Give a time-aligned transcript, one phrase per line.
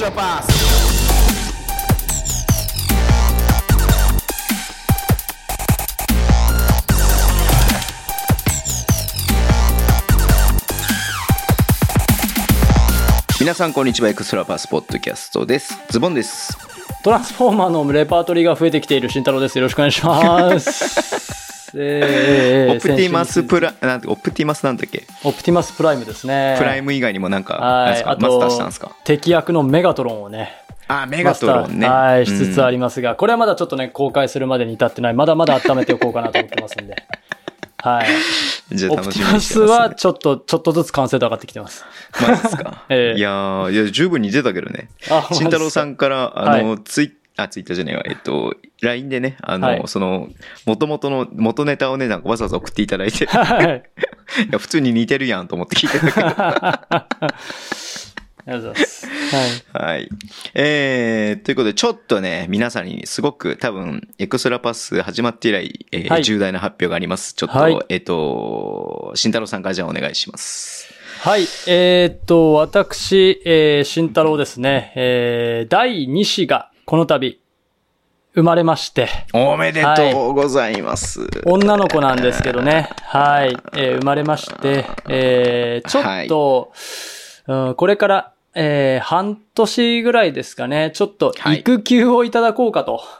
[0.00, 0.46] extra pass.
[13.38, 16.58] 皆さんこんにちはエクストラパスポッドキャストですズボンです
[17.02, 19.56] トランスフォーマーのレパートリーが増えてきている慎太郎です。
[19.56, 21.49] よろしくお願いします。
[21.76, 25.04] えーオプティマスプララなんてオプティマスなんだっけ？
[25.24, 26.56] オプティマスプライムですね。
[26.58, 27.86] プライム以外にもなんかはい。
[27.86, 28.10] なんですか？
[28.12, 30.52] あマスターしたんとですか、敵役のメガトロンをね、
[30.88, 31.88] あメガトロンね。
[31.88, 35.14] はい、しつつありりますが、これはまだちょっとね、公開するまでに至ってない。
[35.14, 36.96] まだまだ温めておこうかなと思ってますんで。
[37.82, 38.76] はい。
[38.76, 41.84] じゃあオプティマ楽しみにしてスます、ね、はちょっと、ちょっとずつ完成度上がってきてます。
[42.20, 43.18] マジですか、 ええ。
[43.18, 44.88] いやーいや十分似てたけどね。
[45.10, 48.02] あ慎太郎さんからあの、はツイあ、ツイッターじゃねえわ。
[48.06, 50.28] えっと、LINE でね、あの、はいその、
[50.66, 53.82] 元々の、元ネタをね、なんかわざわざ送っていただいて、いはい。
[54.50, 56.26] や、普通に似てるやんと思って聞いてたけど。
[58.46, 59.06] ありがとうございます。
[59.76, 59.84] はい。
[59.84, 60.08] はい。
[60.54, 67.34] えー、ということで、ちょっとね、皆さんにすごく多分、エクストラパス始まって以来、えーはい重大な発表があります。
[67.34, 70.92] ちょっと、はいえっと、慎太郎さんからじゃあお願いします。
[71.20, 71.42] はい。
[71.66, 74.92] えーっと、私、えー、慎太郎ですね。
[74.96, 77.38] えー、第2子がこの度、
[78.34, 81.20] 生まれまして、おめでとうございます。
[81.44, 82.90] 女の子なんですけどね。
[83.02, 83.56] はい。
[83.76, 86.72] えー生まれまして、えー、ちょっと、
[87.46, 90.90] うん、これから、えー、半年ぐらいですかね。
[90.92, 93.19] ちょっと、はい育休をいただこうかとは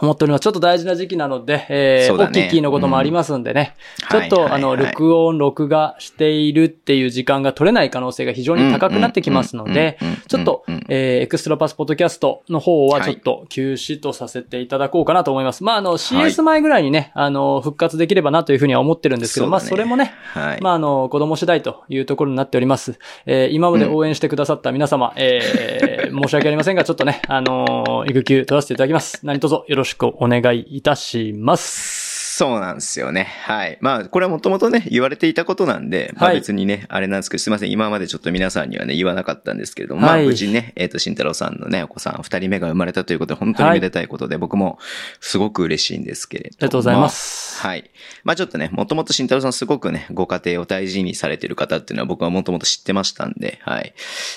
[0.00, 0.42] 思っております。
[0.42, 3.76] ちょっと大事な時期なので、えー、ねオッキーキーのこともありますんでね。
[4.02, 4.20] うん。
[4.20, 4.62] ちょっと、はいはいはい。
[4.62, 10.08] あの、録音、録画しているっていう時間が取れない可能性が非常に高くなってきますのでうん。
[10.08, 10.12] うん。
[10.12, 10.18] うん。
[10.18, 10.74] うん、ちょっとうん。
[10.74, 13.12] うん、えー、エクストラパスポッドキャストの方ははい。
[13.12, 15.64] ちょっと休止とさせていただこうかなと思います。
[15.64, 20.60] まあ、あの、CS 前ぐらいにね、あの、復活できればなというふうには思ってるんですけど、まあ、それもね、はい。
[20.60, 22.98] まあ、あの、子供次第というところになっております。
[23.26, 29.24] えー今まで応援してくださった皆様、えー申し訳ありませんが、ちょっとね、あのー育休取らせていただきます。
[29.34, 32.03] 何卒よろしくお願いいたします。
[32.36, 33.28] そうなんですよね。
[33.44, 33.78] はい。
[33.80, 37.70] まあ、これはもともとね、言われていたことなんで、まあはい別にね、あれなんですけど、すいません。
[37.70, 44.80] 今までちょっと皆さんにはね、言わなかったんですけれども、まあはい無事ね、えっ、と、慎太郎さんのね、お子さん二人目が生まれたということで、本当にめでたいことで、僕も
[45.20, 46.56] すごく嬉しいんですけれども。
[46.58, 47.62] ありがとうございます。
[47.62, 47.88] はい。
[48.24, 53.94] まあちょっとね、もともと慎太郎さんすごくね、ご家庭を大事にされてる方っていうのは僕はもともと知ってましたんで、はい。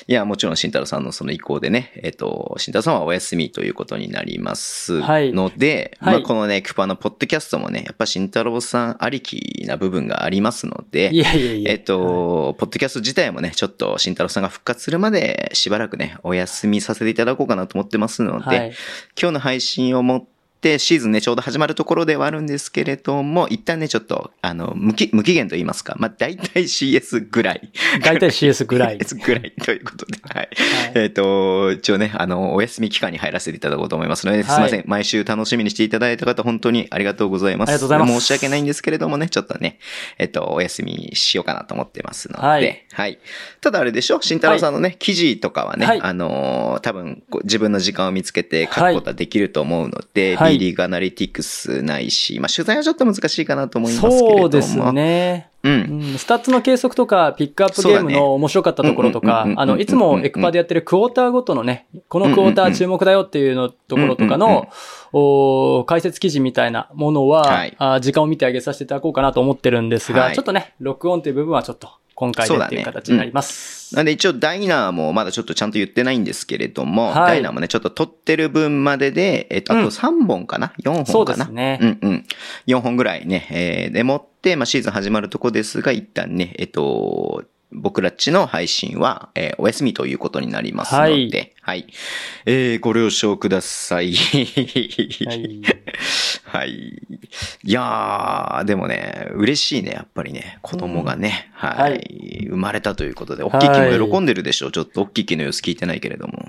[0.08, 11.72] いや、もちろん慎太郎さんのその意向でね、えっ、と、慎太郎さんはお休みということになりますはいので、はいまあこのね、クパのポッドキャストもね、やっぱ慎太郎さんありきな部分がありますので、いやいやいや。
[11.72, 18.74] えっと、ポッドキャスト自体もね、ちょっと慎太郎さんが復活するまでしばらくね、お休みさせていただこうかなと思ってますので、はい。
[19.20, 27.72] 今日の配信をもって、シーズンね、ちょうど始まるところではあるんですけれども、一旦ね、ちょっと、あの、無期、無期限と言いますか、まあ、大体 CS ぐらい。
[28.04, 28.98] 大体 CS ぐらい。
[29.00, 30.36] CS ぐらいということで、はい。
[30.38, 30.50] はい
[30.96, 34.84] えっ、と、一応ね、あの、お休み期間に入らせていただこうと思いますので、すいません。
[34.88, 37.70] 毎週楽しみにしていただいた方、本当にありがとうございます。
[37.70, 39.80] ありがとうございます申し訳ないんですけれどもね、ちょっとね、
[40.18, 43.20] えっ、と、お休みしようかなと思ってますので、はいはい。
[43.62, 44.22] ただあれでしょ？
[44.22, 54.40] 慎太郎さんのね、記事とかはね、はいあのー多分自分の時間を見つけて書くことはできると思うので、はい B リーグアナリティクスないし、まあ取材はちょっと難しいかなと思いますけれども。
[54.40, 54.94] そうです。
[54.94, 55.50] ね。
[55.64, 55.70] う。
[55.70, 64.68] うんん、スタッツの計測とか、ピックアップゲームの面白かったところとかうんうんうんうんう、んあの、いつもエクパでやってるクォーターごとのね、このクォーター注目だよっていうのところとかの、
[65.14, 73.96] お解説記事みたいなものは、はいあ時間を見てあげさせていただこうかなと思ってるんですが、はいちょっとね、録音という部分はちょっと今回でっていう形になります。
[73.96, 81.78] なんで一応ダイナーもまだちょっとちゃんと言ってないんですけれども、はいダイナーもね、ちょっと撮ってる分までで、えっと、あうんと3本かな、?4 そうで本かなすね。
[81.80, 82.26] うんうん。
[82.66, 91.88] 4本ぐらいね、えーでもって、まあ、シーズン始まるとこですが、一旦ね、えっと、僕らっちの配信は、えーお休みということになりますので、はい。
[92.46, 94.14] えーご了承ください。
[94.14, 94.38] は
[95.34, 95.62] い。
[96.46, 96.72] はい。
[96.72, 104.72] いやー、でもね、嬉しいね、やっぱりね、子供がね、はい、はい生まれたということで、おっきいきも喜んでるでしょう。
[104.72, 106.46] ちょっとおっきいきの様子聞いてないけれども。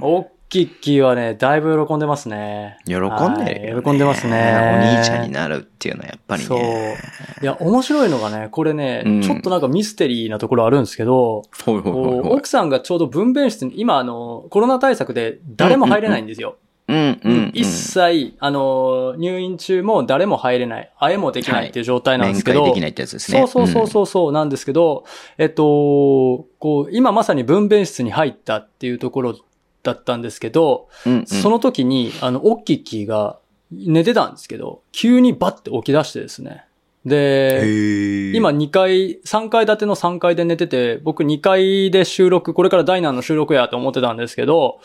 [0.49, 2.79] おっきい木はね、だいぶ喜んでますね。
[2.87, 4.81] 喜んでるよ、ねはい喜んでますね。
[4.95, 6.97] お兄ちゃんになるっていうのはやっぱりそうね。。
[7.43, 12.39] いや、面白いのがね、これね、うんちょっとなんかミステリーなところあるんですけど、ほいほいほいこうほい。
[12.39, 16.57] 奥さんがちょうど分娩室に、今あの、コロナ対策で誰も入れないんですよ。
[16.89, 17.51] うんうんうん。
[17.53, 23.41] 一切、あの、入院中も誰も入れない、会えもできないっていう状態なんですけど、面会できないってやつですね。
[23.41, 25.05] そうそうそうそうそうなんですけど、
[25.37, 29.37] えっと、こう、今まさに分娩室に入ったっていうところ
[29.83, 31.13] だったんですけど、うん。
[31.13, 33.39] うんうんその時に、あの、オッキッキーが
[33.73, 36.65] 寝てたんですけど、急にバッて起き出してですね。
[37.05, 44.81] で、今2階、3階建ての3階で寝てて、僕2階で収録、これからダイナーの収録やと思ってたんですけど、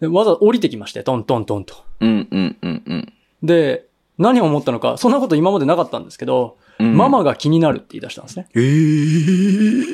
[0.00, 1.74] わざわざ降りてきまして、トントントンと。
[2.00, 3.12] うんうんうんうん。
[3.42, 3.86] で、
[4.18, 8.46] 何を思ったのか、そんなこと今までなかったんですけど、うんママが気になるって言い出したんですね。
[8.54, 9.84] えー、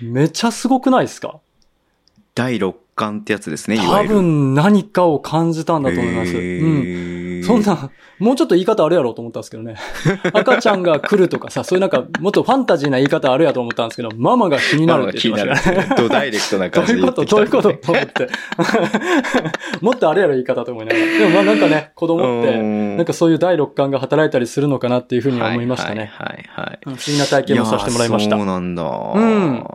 [0.00, 1.40] めちゃすごくないですか？
[2.36, 4.02] 第六感ってやつですね、多。
[4.02, 6.32] 分何かを感じたんだと思います。
[6.36, 6.66] へうん。
[7.42, 9.76] ーそんな、もうちょっと言い方あるやろうと思ったんですけどね。
[10.32, 15.86] 赤ちゃんが来るとかさ、そういうなんか、もっとファンタジーな言い方あるやと思ったんですけど、ママが気になるって言ってましたね。
[15.96, 17.22] ドダイレクトなど感じでういうこと？
[17.22, 17.86] 言ってきたんでどういうこと？
[17.86, 18.28] と思って。
[19.84, 21.06] もっとあれやろ言い方と思いながら。
[21.18, 26.10] でもまあなんかね、子供って、うんなんかそういう第六感が働いたりするのかなっていうふうに思いましたね。
[26.14, 26.78] はいはいはい。
[26.86, 28.36] うん不思議な体験もさせてもらいました。
[28.36, 28.82] そうなんだ。
[28.82, 29.66] ん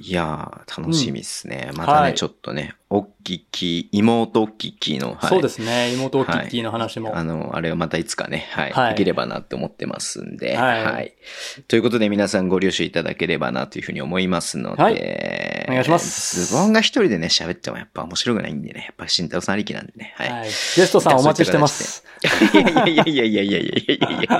[0.00, 1.70] いやー楽しみですね。
[1.74, 5.92] またね、はいちょっとね、おっきき、妹おっききの、はいそうですね。
[5.94, 7.16] 妹キッキーの話も。
[7.16, 11.12] あの、あれをまたいつかね、はい、はいできればなって思ってますんで、はい
[11.68, 14.94] ということで皆さんご了承いただければなというふうに思いますので、はい
[15.68, 20.30] お願いしますズボンが一人でね、喋ってもやっぱ面白くないんでね、やっぱ慎太郎さんありきなんでね、はい。
[20.30, 20.44] はい。
[20.44, 22.04] ゲストさんお待ちしてます。
[22.22, 24.38] いやいやいやいやいやいやいやいやいやいや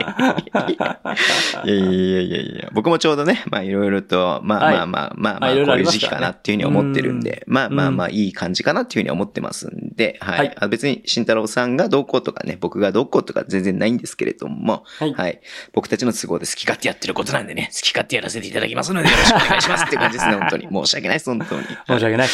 [0.69, 10.55] いやいやいやいやいやいや僕もちょうどね、まあいろいろと、まあはいまあまあまあまあ、まあこういう時期かなっていうふうに思ってるんで、まあまあまあういい感じかなっていうふうに思ってますんで、はい。
[10.69, 15.41] 別に慎太郎さんがどうこうとかね、僕がどうこうとか全然ないんですけれども、はいはい。
[15.73, 20.69] 僕たちの都合で好き勝手やってることなんでね、好き勝手やらせていただきますのでよろしくお願いしますって感じですね、 本当に。
[20.71, 21.63] 申し訳ないです、本当に。
[21.67, 22.29] 申し訳ない。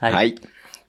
[0.00, 0.16] は。
[0.16, 0.34] はいい。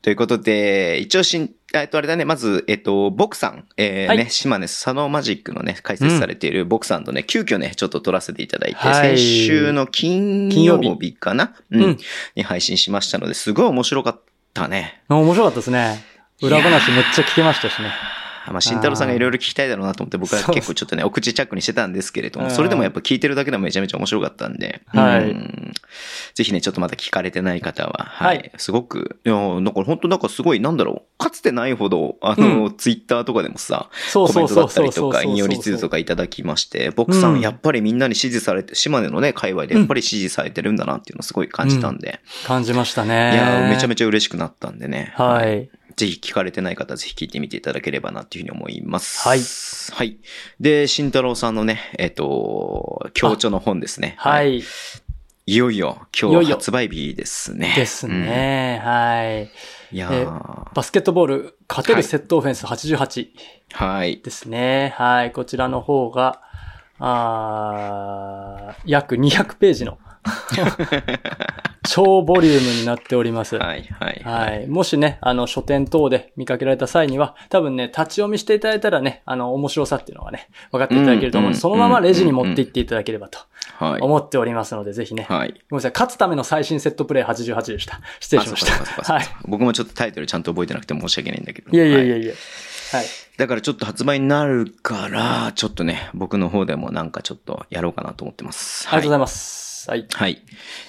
[0.02, 4.18] ということで、一応しん、えっと、あれだね、まず、えっと、ボクさん、えーはい。
[4.18, 9.18] ね、島根サノーマジックのね、解説されているボクさんとね、急遽ね、ちょっと撮らせていただいて、はい。
[9.18, 11.56] 先週の金金曜曜日日かな？
[11.72, 11.98] うん、うん。
[12.36, 14.22] に配信しましたので、すごい面白かっ
[14.54, 15.02] たね。
[15.10, 16.04] 面白かったですね。
[16.42, 17.90] 裏話めっちゃ聞けましたしね。
[18.52, 22.52] まあ、慎太郎さんがいろいろ聞きたいだろうなと思って、僕は結構ちょっとね、お口チャックにしてたんですけれども、うん。
[22.52, 25.32] それでもやっぱ聞いてるだけでもめちゃめちゃ面白かったんで、はい。
[25.32, 25.74] うん。
[26.34, 28.52] ぜひね、ちょっとまだ聞かれてない方は、は、はい。
[28.54, 37.36] いすごく、いや、なんか本当なんかすごい、なんだろう、かつてないほど、あの、ツイッターとかでもさ、そうコメントだったりとか、引用リツイートとかいただきまして、僕さうん。
[37.38, 43.34] ん、やっぱりみんなに支持されて、島根のね、界隈でやっぱり支持されてるんだなっていうのをすごい感じたんで、感じましたね。
[43.34, 45.14] いや、めちゃめちちゃ嬉しくなったんでね。
[45.18, 45.70] ゃはい。
[45.96, 49.28] ぜひ聞かれてない方、ぜひ聞いてみていただければなっていうふうに思います。
[49.28, 49.40] はい。
[49.98, 50.18] はい。
[50.60, 54.16] で、慎太郎さんのね、えっ、と、強調の本ですね。
[54.18, 54.60] はい。
[54.60, 54.64] い。
[55.46, 57.74] いよいよ、今いよいよ日発売日ですね。
[57.76, 58.80] ですね。
[58.82, 59.42] はい。
[59.42, 59.46] う
[59.94, 59.98] ん。
[59.98, 63.28] いやえーバスケットボール、勝てるセットオフェンス88
[63.74, 64.22] はい。
[64.22, 64.94] ですね。
[64.98, 65.32] はい。
[65.34, 66.42] こちらの方が、
[66.98, 69.98] あー約200ページの
[71.88, 73.58] 超ボリュームになっております。
[73.58, 74.22] はい、はい。
[74.24, 74.68] はい。
[74.68, 83.40] もしね、あの、書店等で見かけられた際には、多分ね、立ち読みしていただいたらね、あの、面白さっていうのがね、分かっていただけると思うので、うんそのままレジに持って行っていただければと
[83.78, 84.02] はい。
[84.02, 85.26] 思っておりますので、ぜひね。
[85.30, 85.50] はい。
[85.70, 85.92] ごめんなさい。
[85.94, 88.00] 勝つための最新セットプレイ88でした。
[88.20, 89.14] 失礼しました。
[89.14, 89.26] はい。
[89.46, 91.72] 僕もちょっとタイトルちゃんと覚えてなくて申し訳ないんだけど。
[91.72, 92.34] いやいやいはやいや。
[92.94, 93.06] はい。
[93.38, 98.86] だからちょっと発売になるから、ちょっとね、僕の方でもなんかちょっとやろうかなと思ってます。
[98.86, 99.73] いありがとうございます。
[99.90, 100.08] はい。
[100.12, 100.42] はい。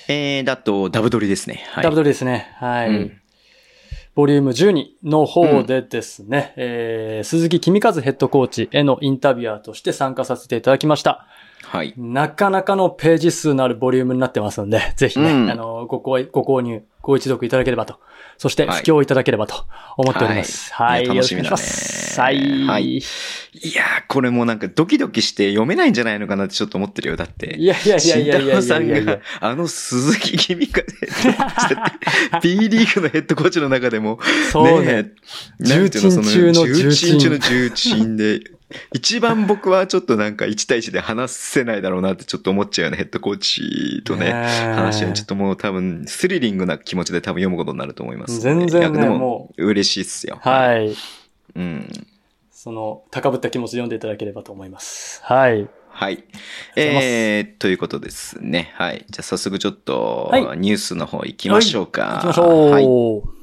[0.09, 1.65] えー、だと、ダブドリですね。
[1.71, 1.85] はい。
[1.85, 2.55] ダブドリですね。
[2.59, 2.89] はい。
[2.89, 3.21] うん
[4.15, 11.27] ボリューム12の方でですね、えー、鈴木君和ヘッドコーチへのインタビュアーとして参加させていただきました。
[11.65, 11.95] はい。
[11.97, 18.01] なかなかのページ数のあるボリュームになってますので、ぜひね、うんあの、ご購入、ご一読いただければと。
[18.39, 20.73] そして、はい布教いただければと思っております。
[20.73, 21.07] ははいい。
[21.07, 22.21] よろしみお願いします。
[22.21, 22.65] はい。
[22.65, 27.17] はいい、いやー、これもうなんかドキドキして読めないんじゃないのかなってちょっと思ってるよ。
[27.17, 27.57] だって。
[27.63, 34.19] やいやいやいやいやいやさんが、あの鈴木君がヘッドコーチだって B リーグのヘッドコーチの中でも、
[34.51, 35.13] そうね。
[35.61, 38.41] 重鎮中の重鎮重鎮中の重鎮で、
[38.93, 44.33] 一番僕はちょっとなんか1対1で話せないだろうなってちょっと思っちゃうようなヘッドコーチとね、
[44.75, 48.41] 話はちょっともう多分スリリングな気持ちで多分読むことになると思います。
[48.41, 50.39] 全然ねでもも嬉しいっすよ。
[50.43, 50.95] はい。
[51.57, 51.89] うん。
[52.51, 55.21] その、高ぶった気持ちで読んでいただければと思います。
[55.23, 55.69] はい。
[55.91, 56.25] はい。
[56.77, 58.73] えー、ということですね。
[58.75, 59.05] はい。
[59.11, 62.15] じゃあ早速ちょっと、はいニュースの方行きましょうか。
[62.17, 62.71] 行きましょう。
[62.71, 63.34] はい。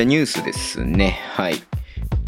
[0.00, 1.20] じゃあニュースですね。
[1.34, 1.56] はい。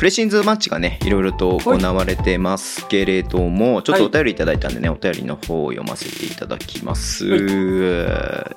[0.02, 7.24] プレシーズンマッチがね、いろいろと行われてますけれども、ちょっとお便りいただいたんでね、お便りの方を読ませていただきます。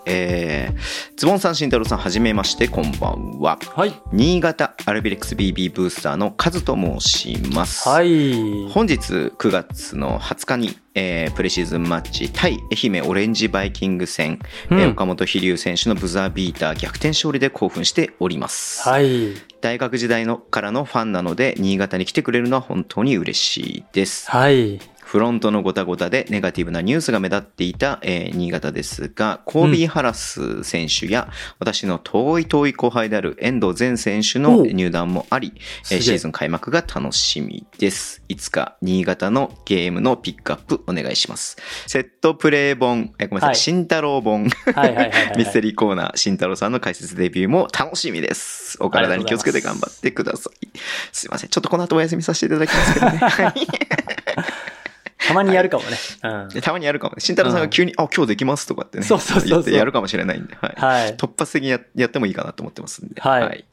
[0.07, 3.59] えー、ズボンさん、慎太郎さん、はじめまして、こんばんは。
[3.75, 3.93] はい。
[4.11, 7.87] 新潟アルビレックス BB ブースターのカズと申します。
[7.87, 8.67] はい。
[8.69, 8.97] 本日
[9.37, 14.39] 9月の20日に、えープレシーズンマッチ対愛媛オレンジバイキング戦、
[14.71, 18.81] うんえー岡本飛龍選手のブザービーター逆転勝利で興奮しております。
[18.87, 19.35] はい。
[19.65, 24.29] 大学時代のからのファンなので新潟に来てくれるのは本当に嬉しいです。
[24.29, 24.79] はい。
[25.15, 35.53] フロントのごたごたでネガティブなニュースが目立っていた、えー新潟ですが、コービー・ハラス選手や、私の遠い遠い後輩である遠藤前選手おのう入団もあり、
[35.83, 38.23] シーズン開幕が楽しみです。
[38.27, 41.55] いつか新潟のゲームのピックアップお願いします。
[41.87, 44.43] セットプレイ本、えーごめんなさ、はいい慎太郎本。
[45.37, 48.75] ミステリーコーナー、慎太郎さんの解説デビューも楽しみです。
[48.81, 50.67] お体に気をつけて頑張ってください。
[51.13, 51.49] すいません。
[51.49, 53.17] ちょっとこの後お休みさせていただきますけどね。
[53.17, 54.74] は い
[55.17, 55.97] たまにやるかもね。
[56.23, 56.49] うん。
[56.49, 57.21] でたまにやるかもね。
[57.21, 59.03] 慎太郎さんが急に、あ、今日できますとかってね。
[59.03, 60.75] そうそうそうそう言ってやるかもしれないんで、はい。
[60.77, 61.15] はい。
[61.15, 63.21] 突発的にややってもいいかなと思ってますんで。
[63.21, 63.65] はいい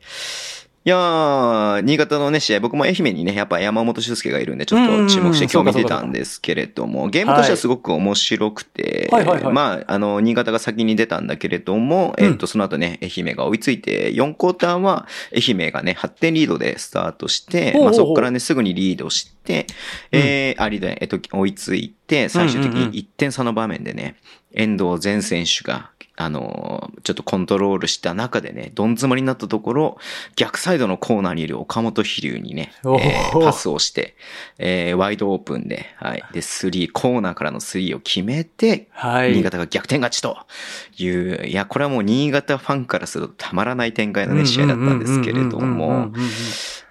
[0.84, 9.08] やー、新潟のね、試合、僕も愛媛にね、やっぱ山本修介がいるんで、ちょっと注目して今日見てたんですけれども、ゲームとしてはすごく面白くて、
[9.52, 12.24] まあ、あの、新潟が先に出たんだけれども、うん。
[12.24, 19.66] えっと、その後ね、愛媛が追いついて、4クォーターは愛媛がね、8点リードでスタートして、まあそこからね、すぐにリードして、
[20.10, 24.16] えー、ありで、えっと、追いついて、最終的に1点差の場面でね、
[24.52, 25.91] 遠藤前選手が、
[26.24, 29.98] あのーちょっとコントロールした中でね、どん詰まりになったところ、
[30.36, 34.14] 逆サイドのコーナーにいる岡本飛龍にね、えーパスをして、
[34.58, 36.24] えーワイドオープンで、はい。
[36.32, 39.32] で、スリー、コーナーからのスリーを決めて、はい。
[39.32, 40.38] 新潟が逆転勝ちと
[40.98, 46.12] いう、いや、これはもう新潟ファンからするとたまらない展開のね、試合だったんですけれども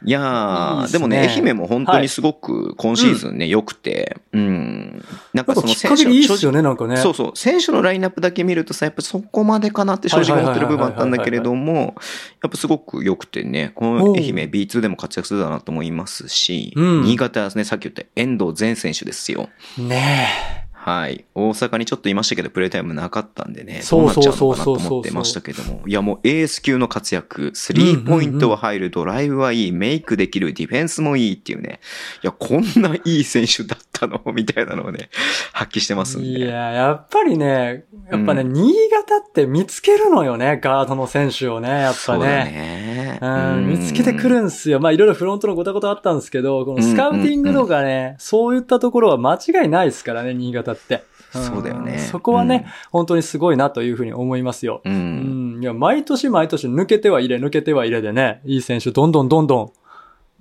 [0.04, 5.06] いやでもね、愛媛も本当にすごく今シーズンね、良くて、うん。
[5.34, 6.98] なんかそのなんかきっかけでいいっすよね、なんかね。
[6.98, 7.32] そうそう。
[7.36, 11.96] 選手のラインナップだけ見るとさ、やっぱそこまでかなって正直思ってる部分あったんだけれども、
[12.44, 17.04] やっぱすごく良くてね、この愛媛 B2 でも活躍するだなと思いますし、うん。
[17.04, 19.50] 新潟はね、さっき言った遠藤前選手ですよ。
[19.78, 21.26] ねはい。
[21.36, 31.82] 大阪にちょっといましたけど、プレイタイムなかったんでね、どそううなっちゃうのかなと思ってましたけども、いやもうエース級の活躍、スリーポイントは入る、ドライブはいい、メイクできる、ディフェンスもいいっていうね、
[32.24, 35.10] いや、こんないい選手だったのみたいなのをね、
[35.54, 36.28] 発揮してますんで。
[36.28, 43.20] いや、やっぱりね、やっぱね、う新潟って見つけるのよね、ガードの選手をね、やっぱねそうだね。
[43.22, 44.80] うん、見つけてくるんすよ。
[44.80, 50.96] まあいろいろフロントのごたごたあったんですけど、このスカウティングとかね、そういったところは間違いないですからね、新潟って。
[50.96, 51.02] ん
[51.44, 54.82] そうだよねそこはね、本当にすごいなというふうに思いますよ。
[54.84, 54.90] う。
[54.90, 55.64] うんん。
[55.64, 59.72] いや、毎年毎年抜けては入れ、抜けては入れでね、いい選手どんどんどんどん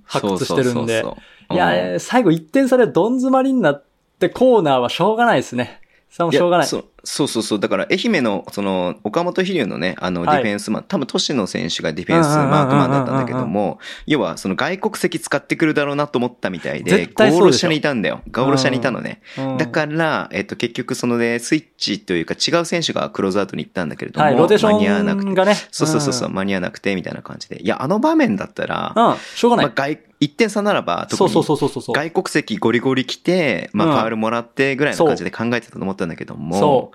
[0.05, 0.73] 発掘してるんで。
[0.73, 3.85] そうそうそうそういや、最後1点差でどん詰まりになっ
[4.19, 5.81] てコーナーはしょうがないですね。
[6.11, 6.67] それもしょうがない。
[6.67, 7.61] そうそうそうそう。
[7.61, 18.23] だから、愛媛の、その、岡本飛龍のね、あの、デはいィフェンスマン、多分、都市の選手がディフェンスマークマンだったんだけども、要は、その外国籍使ってくるだろうなと思ったみたいで、ゴール下にいたんだよ。
[18.31, 19.21] ゴール下にいたのね。
[19.39, 25.55] うんだから、えっと、結局、そのね、スイッチというか、違う選手がクローズアウトに行ったんだけれども、はい、ローテーシ間に合わなくて。
[25.71, 27.63] そうそうそうそう、ん間に合わなくて、みたいな感じで。
[27.63, 29.67] いや、あの場面だったら、うん、しょうがない。
[29.67, 31.95] まあ、外、1点差ならば、特にそうそうそうそうそう。
[31.95, 36.93] 外国籍ゴリゴリ来て、まあ、うんファールもらってぐらいの感じで考えてたと思ったんだけども、そ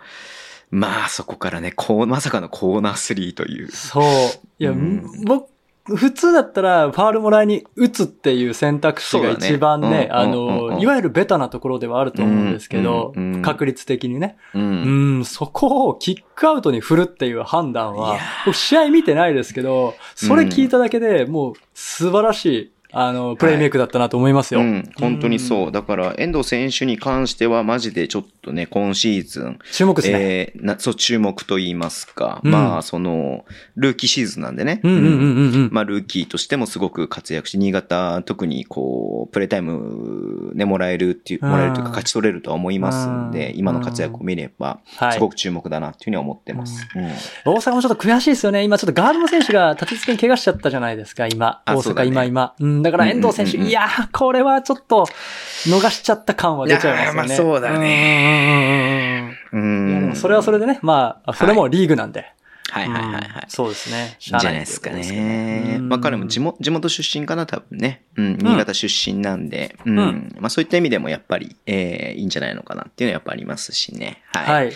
[0.72, 3.72] まあ、そこからね、こう、まさかのコーナー3という。
[3.72, 4.04] そう。
[4.60, 5.48] いや、うん僕、
[5.88, 14.38] 普通だったら、ファールもらいに打つっていう選択肢が一番ね、あうんうんうんうの、んいわゆるベタなところではあると思うんですけどうんうんうん、確率的にね。
[14.56, 14.60] う。
[14.60, 18.18] うんん、そこをキックアウトに振るっていう判断いは
[18.52, 24.62] 試合見てないですけど、それ聞いただけでもう素晴らしい、あの、プレイメイクだったなと思いますよ。
[24.62, 25.72] うん、本当にそう。
[25.72, 30.20] だから、遠藤選手に関しては、マジでちょっとね、今シーズン、注目ですね。
[30.20, 34.82] えーな、そう、注目と言いますか、うんまあ、その、ルーキーシーズンなんでね。
[35.72, 46.88] まあ、ルーキーとしてもすごく活躍し、新潟、特にこう、プレイタイムね、もらえるっていう、うんもらえるというか、勝ち取れるとは思いますんで、うん今の活躍を見れば、はいすごく注目だなっていうふうには思ってます。
[46.96, 47.06] うん
[47.46, 48.64] 大阪もちょっと悔しいですよね。
[48.64, 51.62] 今ちょっとガードの選手が立て付けに怪我しちゃったじゃないですか、今。
[51.66, 52.54] 大阪、ね今、今。
[52.60, 55.08] うん、だから遠藤選手、いやー、これはちょっと
[55.66, 57.28] 逃しちゃった感は出ちゃいますよね。
[57.28, 59.38] まあそうだね。
[59.52, 59.60] うう
[60.12, 62.32] んそれはそれでね、まあ、それもリーグなんで。
[62.70, 63.22] はいはいはいはい。
[63.22, 64.18] うんそうですね。
[64.20, 65.78] じゃないですかね。
[65.82, 68.04] まあ彼も地元元地元出身かな、多分ね。
[68.18, 70.00] うん、新潟出身なんで、うん。
[70.00, 74.22] うんまあそういった意味でもやっぱり、えー、いいんじゃないのかなっていうのはやっぱありますしね。
[74.34, 74.66] はい。
[74.66, 74.74] はい。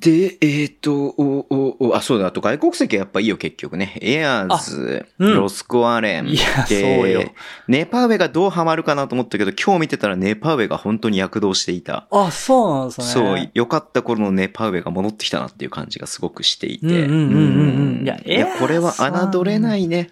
[0.00, 3.98] で、えっ、と、お、お、お、あ、そうだ、あと外国籍はやっぱいいよ、結局ね。
[4.00, 6.28] エアーズ、うんロスコアレン。
[6.28, 7.22] いやでそうよ
[7.68, 12.06] ネパウェがどうハマるかなと思ったけど、今日見てたらネパウェが本当に躍動していた。
[12.10, 13.06] あ、そうなんですね。
[13.06, 16.86] そう、良かった頃のネパウェが戻ってきたなっていう感じがすごくしていて。
[16.86, 20.08] うんうんうんうんうんいやエアーズこれは侮れないね。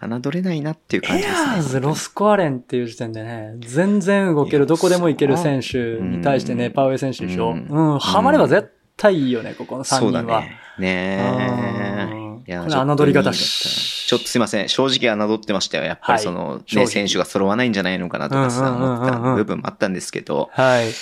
[0.00, 1.40] 侮れないなっていう感エじですね。
[1.40, 7.52] アーズ、ロスコアレンっていう時点でね、全然動ける、いやどこでも行ける選手に対してね、うんパウエ選手でしょ。
[7.52, 10.42] ううんん、ハマれば絶対いいよね、ここの3そうだ人は。
[10.42, 10.58] ね。
[10.78, 12.50] ねうんえ。
[12.50, 14.68] いやこれ侮り方いいしちょっとすいません。
[14.68, 15.84] 正直侮ってましたよ。
[15.84, 20.90] やっぱりその、ね、正直選手が揃わないんじゃないのかなとかさ、思った部分もあったんですけど、はい。
[20.90, 20.92] い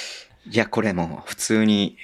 [0.57, 1.99] や、これもう普通に、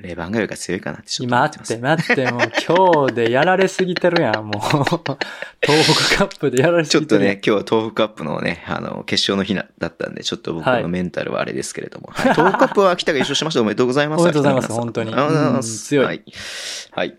[0.00, 1.76] レバンガルが強いかなってちょっと思ってます。
[1.78, 4.62] 待って待って、もう今日でやられすぎてるやん、もう。
[5.60, 7.06] 東北カップでやられすぎてる。
[7.06, 12.10] ちょっとね、今日は東北カップのね、あの、決勝の日なだったんで、ちょっと僕はいのメンタルはあれですけれども。
[12.12, 13.60] はい東北カップは秋田が優勝しました。
[13.60, 14.22] おめでとうございます。
[14.22, 15.84] おめでとうございます本当にありがとうございまうんす。
[15.84, 16.22] 強いはい。
[16.92, 17.16] はい。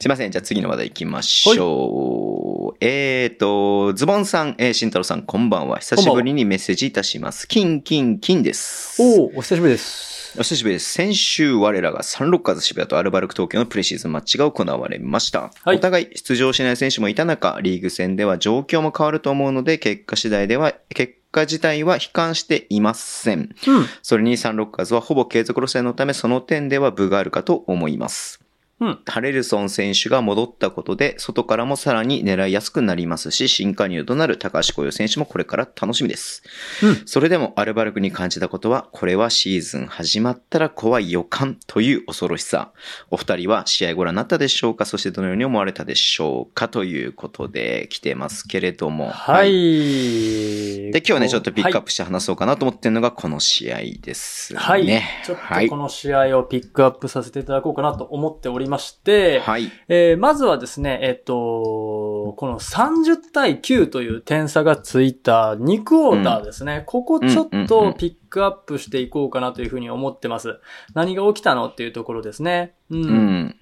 [0.00, 0.30] すいません。
[0.30, 2.76] じゃあ次の話題行きましょう。
[2.80, 5.78] えーと、ズボンさん、えー、慎太郎さん、こんばんは。
[5.80, 7.46] 久しぶりにメッセージいたします。
[7.46, 9.02] キン、キン、キンです。
[9.02, 10.09] おお、お久しぶりです。
[10.38, 10.92] お久しぶりです。
[10.92, 15.50] 先週我らがサンロッカーズ渋谷とアルバルク東京のプレシーズンマッチが行われました。
[15.64, 23.38] はいお互い出場しない選手もいた中、リーグ戦では状況も変わると思うので、結果次第では、結果自体は悲観していません。
[23.38, 23.86] うん。
[24.02, 28.39] それにサンロッカーズはほぼ継続路線のため、その点では分があるかと思います。
[28.80, 28.98] うん。
[29.06, 36.42] ハレルソン選手が戻ったことで、外からもさらに狙いやすくなりますし、新加入となる高橋光陽選手もこれから楽しみです。
[36.82, 37.02] うん。
[37.06, 42.72] それでもアルバルクに感じたことは、これはシーズン始まったら怖い予感という恐ろしさ。
[43.10, 44.86] お二人は試合ご覧になったでしょうか？
[44.86, 49.10] そしてどのように思われたでしょうかということで来てますけれども。
[49.10, 49.52] はい。
[49.52, 54.58] で、今日はね、ちょっとピックアッはいプして話そうかなと思ってるのがこの試合です、ね。
[54.58, 54.86] はい。
[55.24, 59.70] ちょっはいとこの試合をピックアップさせていただこうかなと思っておりまして、はい。
[59.88, 66.84] えーまずはですね、えっと、この30対9という点差がついた2クォーターですね。
[66.86, 70.60] ここちょっうんうんうんとピックアップしていこうかなというふうに思ってます。
[70.94, 72.74] 何が起きたのっていうところですね。
[72.90, 73.02] うん。
[73.02, 73.56] うん。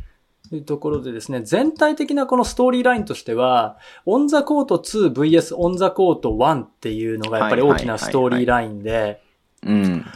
[0.49, 9.21] というところでですね、全体的なこのストーリーラインとしては、オンザコート 2vs オンザコート1っていうのがやっぱり大きなストーリーラインで、
[9.63, 10.07] うん。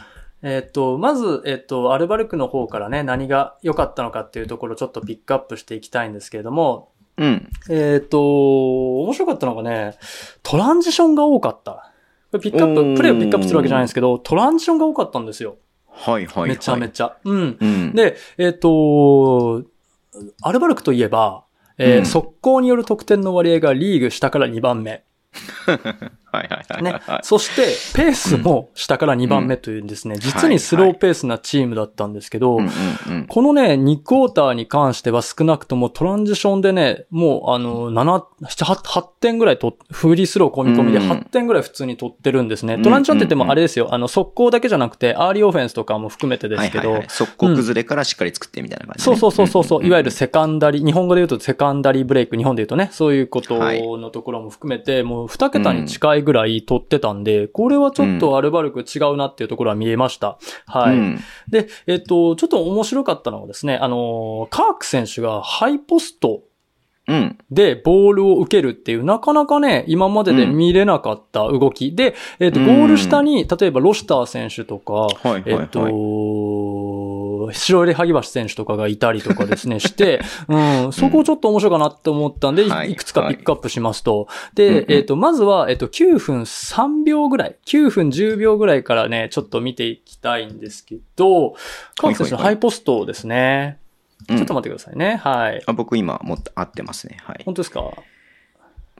[0.43, 7.49] えっと、まず、えっと、アルバルクの方からね、何が良かったのかっていうところをちょっとピックアップしていきたいんですけれども、うん。
[7.69, 9.97] えっと、面白かったのがね、
[10.41, 11.91] トランジションが多かった。
[12.31, 15.57] これピックアップ、プレイをピックアップするわけじゃないんですけど、トランジションが多かったんですよ。
[15.87, 16.49] はいはいはい。
[16.49, 17.15] めちゃめちゃ。
[17.23, 17.57] うん。
[17.59, 17.95] うん。
[17.95, 19.63] で、えっ、と、
[20.41, 21.45] アルバルクといえば、
[21.77, 25.03] えーうん速攻による得点の割合がリーグ下から2番目。
[26.33, 26.99] はいはいはいね。
[27.21, 27.61] そして、
[27.95, 32.71] ペースも下から2番目というですね、実にスローペースなチームだったんですけど、うんうん
[33.07, 33.27] うん。
[33.27, 42.75] このね、2クォーターに関しては少なくともトランジションでね、もうあの、7、7、8 8点ぐらいと、フリースロー込み込みでうん8点ぐらい普通に取ってるんですね。
[42.75, 49.03] うんトランジションって言ってもあれですよ、あの、速攻だけじゃなくて、アーリーオフェンスとかも含めてですけど、はいはいはい、速攻崩れからしっかり作ってみたいな感じ、ね。
[49.03, 53.57] そうそうそうそうそう、んんんいわゆるセカンダリー、日本語で言うとセカンダリーブレイク、日本で言うとね、そういうこと
[53.97, 60.37] のところも含めて、もう2桁に近いぐらい取ってたんで、これはちょっとアルバルク違うなっていうところは見えました。
[60.65, 60.95] はい。
[60.97, 66.43] うんで、えっと、ちょっと面白かったのはですね、あの、カーク選手がハイポスト
[67.07, 67.37] うん。
[67.51, 71.93] でボールを受けるっていう、なかなかね、今までで見れなかった動き。
[71.93, 75.61] で、えっと、うんゴール下に、例えばロシター選手とか、はいはいはい。
[75.63, 75.81] えっと、
[77.51, 84.13] 白入萩橋選手とかがいたりとかですね、 して、うん、そこちょっと面白いかなって思ったんで、いはいいくつかピックアップしますと。
[84.13, 91.55] うんうんで、えっと、まずは、えっと、9分3秒ぐらい、9分10秒ぐらいからね、ちょっと見ていきたいんですけど、
[91.99, 93.77] カーク選手のハイポストですね。
[93.77, 93.83] うん
[94.37, 95.17] ちょっと待ってくださいね。
[95.17, 95.61] はい。
[95.65, 97.17] あ僕今もっと合ってますね。
[97.23, 97.41] はい。
[97.43, 97.91] 本当ですか？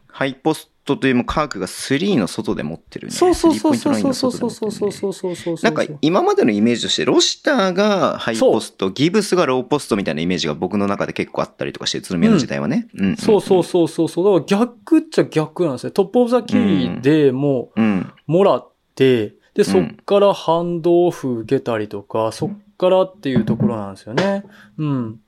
[0.08, 3.14] ハイポストというもカークが3の外で持ってるね。
[3.14, 5.56] そうそうそうそうそうそうそうそうそうそうそうそう。
[5.62, 12.88] なんか今までのイメージとして、ロシターがハイポスト、ギブスがローポストみたいなイメージが僕の中で結構あったりとかして、宇都宮の時代はね。
[12.96, 13.18] うん。
[13.18, 14.40] そうそうそうそうそう。
[14.40, 15.92] だから逆っちゃ逆なんですね。
[15.92, 18.12] トップオブザキーでもう、うん。
[18.28, 24.44] もらって、で、そっからハンドオフ受けたりとか、そっからっていうところなんですよね。
[24.78, 25.20] うん。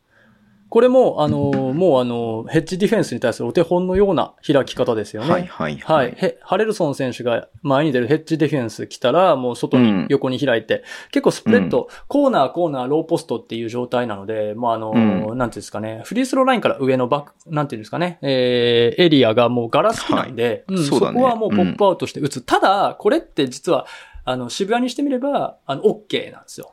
[0.69, 5.29] これも、あの、もうあの、ヘッジディフェンスに対するお手本のような開き方ですよね。
[5.29, 5.93] はいはいは。
[5.93, 6.13] はいい。
[6.15, 22.41] へハレルソン選手が前に出るヘッジディフェンス来たら、もう外に横に開いて、結構スプレッド、コーナー、コーナー、ローポストっていう状態なので、まあ、あの、うんなんていうんですかね、フリースローラインから上のバック、なんていうんですかね、えー、エリアがもうガラ空きなんで、うんそうだねこはもうポップアウトして打つ。
[22.41, 23.85] ただ、これって実は、
[24.25, 26.71] あの、渋谷にしてみれば、あの、OK なんですよ。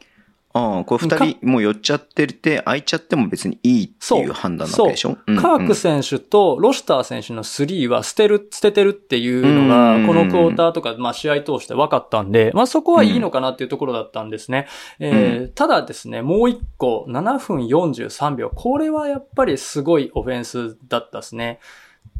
[0.54, 5.16] ああ、これ二人もう寄っちゃってて、空いちゃっても別にいいっていう判断なわけでしょ？
[5.26, 5.36] そう。
[5.36, 14.66] カーク選手とロシター選手の3は捨てる、捨ててるっていうのが、このクォーターとか、まあ試合通して分かったんで、まあそこはいいのかなっていうところだったんですね。
[15.00, 18.50] うん、えー、ただですね、もう一個、7分43秒。
[18.50, 21.60] これはやっぱりすごいオフェンスだったですね。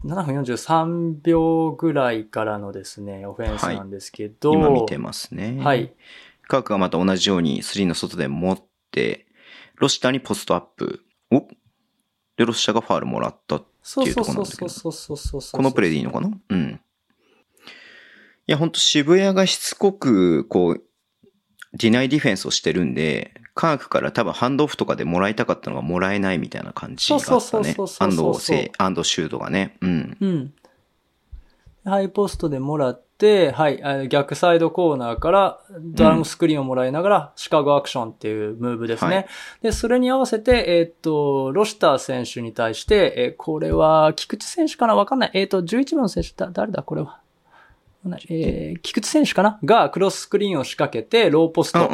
[0.04, 4.50] 7分43秒ぐらいからのですね、オフェンスなんですけど。
[4.50, 5.58] はい、今見てますね。
[5.60, 5.92] はい。
[6.52, 9.26] カークがまた同じように3の外で持って、
[9.76, 11.00] ロシターにポストアップ。
[11.30, 11.48] お？
[12.36, 14.68] で、ロシターがファールもらったっていうところなんだけど。
[14.68, 16.80] そうそうそうそうこのプレイでいいのかなうん。
[18.46, 20.82] いや、ほんと渋谷がしつこく、こう、
[21.72, 27.38] ディナイディフェンスをしてるんで、カークから多分ハンドオフとかでもらいたかったのがもらえないみたいな感じがあったね。
[27.38, 28.70] そうそうそうそうそう。
[28.76, 29.78] アンドシュートがね。
[29.80, 30.16] うん。
[30.20, 30.54] うん。
[31.84, 39.14] ハイポストでもらって、はい、逆サイドコーナーからドラムスクリーンをもらいながら、シカゴアクションっていうムーブですね。
[39.14, 39.26] はい、
[39.62, 45.30] で、それに合わせて、えっ、と、ロシター選手に対して、えー、これは、菊池選手かなわかんない。
[45.34, 47.21] えっ、と、11番の選手だ、誰だこれは。
[48.28, 49.58] えー、菊池選手かな？
[49.64, 51.88] がクロススクリーンを仕掛けて、ローポスト。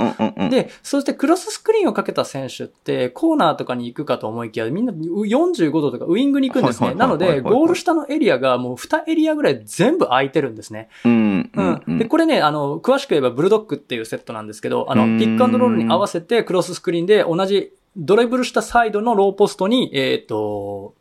[0.48, 6.94] で、そしてクロススクリーンをかけた選手って、コーナーとかに行くかと思いきや、みんな45度とかウイングに行くんですね。
[6.94, 10.88] なので、ゴール下のエリアがもう2エリアぐらい全部空いてるんですね。
[11.04, 11.50] うん。
[11.86, 11.98] うん。
[11.98, 20.94] で、これね、あの、詳しく言えばブルドックっていうセットなんですけど、あの、ピックアンドロールに合わせてクロススクリーンで同じドリブルしたサイドのローポストに、えっ、ー、と、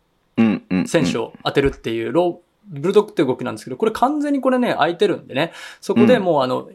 [0.87, 6.69] 選手を当てるっていう、ロー、ブルドッグって動きなんですけど、これ完全にこれね、空いてるんでね、そこでもうあの、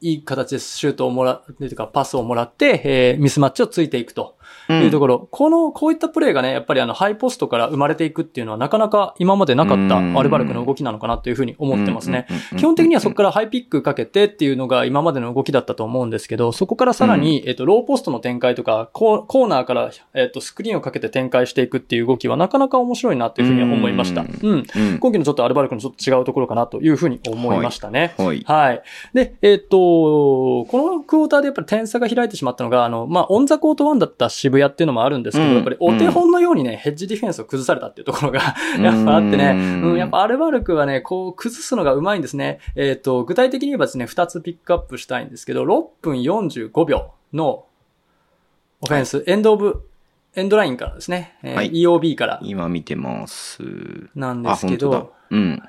[0.00, 4.36] いい形でシュートをもらって、というかパスをもらって、えー、ミスマッチをついていくと
[4.72, 12.26] いうところ、うん、この、こういったプレーがね、やっぱりあの、ハイポストから生まれていくっていうのはなかなか今までなかったアルバルクの動きなのかなというふうに思ってますね。
[12.56, 24.22] 基本的にはそこからハイピックかけてっていうのが今までの動きだったと思うんですけど、そこからさらに、えっと、ローポストの展開とか、コーナーから、えっと、スクリーンをかけて展開していくっていう動きはなかなか面白いなというふうに思いました。
[24.22, 24.64] うん。
[25.00, 28.14] 今季のちょっとアルバルクのちょっと違うところかなというふうに思いましたね。
[28.18, 28.42] はい。
[28.46, 28.82] はい。
[29.14, 29.68] で、えっと、
[30.66, 38.40] このクォーターでやっぱり点差が開いてしまったのが、あの、まあ、オンザコート1だった渋谷っていうのもあるんですけど、うん、やっぱりお手本のようにね、ヘッジディフェンスを崩されたっていうところが
[38.80, 39.50] やっぱあってね、
[39.82, 42.60] うん、やっぱアルバルクはね、こう崩すのがうまいんですね。
[42.76, 47.64] えっ、ー、と、具体的に言えばですね、2つピックアップしたいんですけど、6分45秒の
[48.80, 49.88] オフェンス、はい、エンドオブ、
[50.34, 52.40] エンドラインからですね、はい、EOB から。
[52.42, 53.62] 今見てます。
[54.14, 55.62] なんですけど、うん。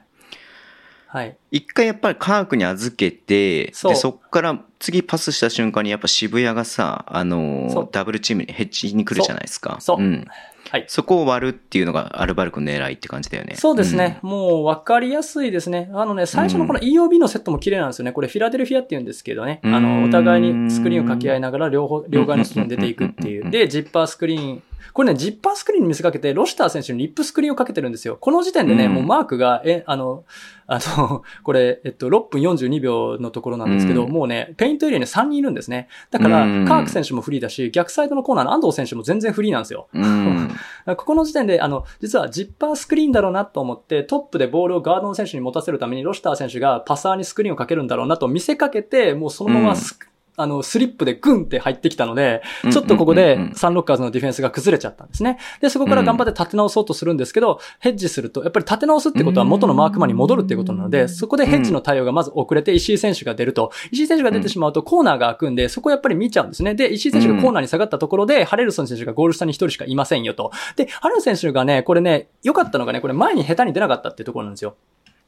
[1.11, 1.35] はい。
[1.49, 9.77] 一回やっぱり科学に預けて、そで、そっから次パスした瞬間にやっぱ渋谷がさ、あのダブルチームにヘッジに来るじゃないですか。
[9.79, 9.97] そう。
[9.97, 10.27] うん。
[10.69, 10.85] はい。
[10.87, 13.55] そこを割るっていうのがアルバルクの狙いって感じだよね。
[13.55, 14.19] そうですね。
[14.21, 15.89] うん、もう分かりやすいですね。
[15.93, 18.11] あのね、最初のこの EOB のセットも綺麗なんですよね。
[18.11, 19.61] これフィラデルフィアって言うんですけどね。
[19.63, 23.49] あの、お互いにスクリーンを掛け合いながら両方、両側の外に出ていくっていう。
[23.49, 24.63] で、ジッパースクリーン
[24.93, 28.17] これね、ジッパースクリーンに見せかけて、ロシター選手にリップスクリーンをかけてるんですよ。
[28.19, 30.23] この時点でね、うん、もうマークが、え、あの、
[30.67, 35.87] あの、 これ、えっと、6分42秒のところなんですけど、うん、もうね、ペイントエリアに3人いるんですね。
[36.11, 39.87] だから、うん、カーク選手もフリーだし、逆サイドのコーナーの安藤選手も全然フリーなんですよ。
[40.85, 49.99] ここの時点で、あの、実はジッパースクリーンだろうなと思って、トップでボールをガードの選手に持たせるために、ロシター選手がパサーにスクリーンをかけるんだろうなと見せかけて、もうそのままス、
[50.41, 55.37] あの、スリップでグンって入ってきたので、ちょっとここでサンロッカーズのディフェンスが崩れちゃったんですね。
[55.59, 66.73] で、そこから頑張って立て直そうとするんですけど、ヘッジすると、やっぱり立て直すってことは元のマークマンに戻るっていうことなので、そこでヘッジの対応がまず遅れて石井選手が出ると、石井選手が出てしまうとコーナーが開くんで、そこをやっぱり見ちゃうんですね。
[66.73, 70.51] で、石井選手がコーナーに下がったところで、ハレルソン選手がゴール下に一人しかいませんよと。
[70.77, 74.75] で、ハレル選手がね、これね、良かったのがね、これ前に下手に出なかったっていうところなんですよ。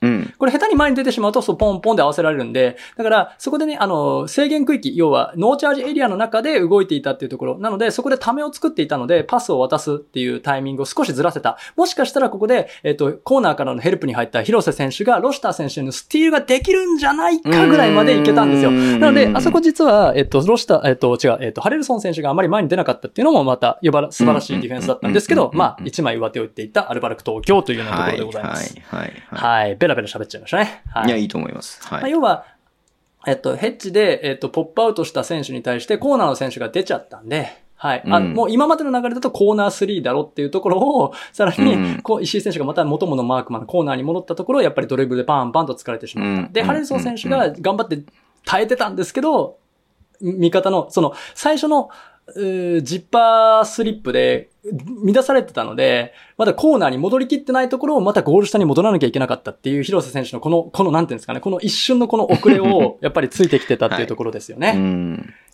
[0.02, 0.34] うん。
[0.38, 7.60] これ下手に前に出てしまうと、そう、ポンポンで合わせられるんで、だから、そこでね、あの、制限区域、要は、ノーチャージエリアの中で動いていたっていうところ。
[7.60, 11.58] なので、そこでためを作っていたので、パスを渡すっていうタイミングを少しずらせた。
[11.76, 18.72] もしかしたらここで、えっ、と、コーナーからのヘルプに入った広瀬選手が、ロシター選手のスティールができるんじゃないかぐらいまでいけたんですよ。
[18.72, 28.76] なので、あそこ実は、えっ、と、ロシター、えっ、と、違う、えっ、と、ハレルソン選手があまり前に出なかったっていうのもまた、呼ばら、素晴らしいディフェンスだったんですけど、まあ、一枚上手を打っていったアルバルク東京というようなところでございます。
[28.90, 29.62] はい、はい、はい。
[29.62, 30.84] はい、ベラベラ喋っちゃいましたね。
[30.88, 31.08] はい。
[31.08, 31.82] いや、いいと思います。
[31.86, 32.01] はい。
[32.01, 32.45] まあ、要は、
[33.27, 38.04] えっと、ヘッジで、えっと、ポップアウトした選手に対してコーナーの選手が出ちゃったんで、はい。
[38.08, 46.41] あ、うん、もう今までの流れだとコーナー3だろっていうところを、 さらに、うん、こう、石井選手がまた元々のマークマンのコーナーに戻ったところを、やっぱりドリブルでパンパンと疲れてしまった。
[46.43, 48.04] うん、で、ハレンソン選手が頑張って
[48.45, 49.58] 耐えてたんですけど、
[50.21, 51.89] 味方の、その、最初の、
[52.36, 54.50] ジッパースリップで
[55.04, 64.67] 乱されてたので、まだコーナーに戻りきってないところをまたゴール下に戻らなきゃいけなかったっていう広瀬選手のこの、この、なんていうんですかね、この一瞬のこの遅れを やっぱりついてきてたっていうところですよね。
[64.67, 64.78] はい、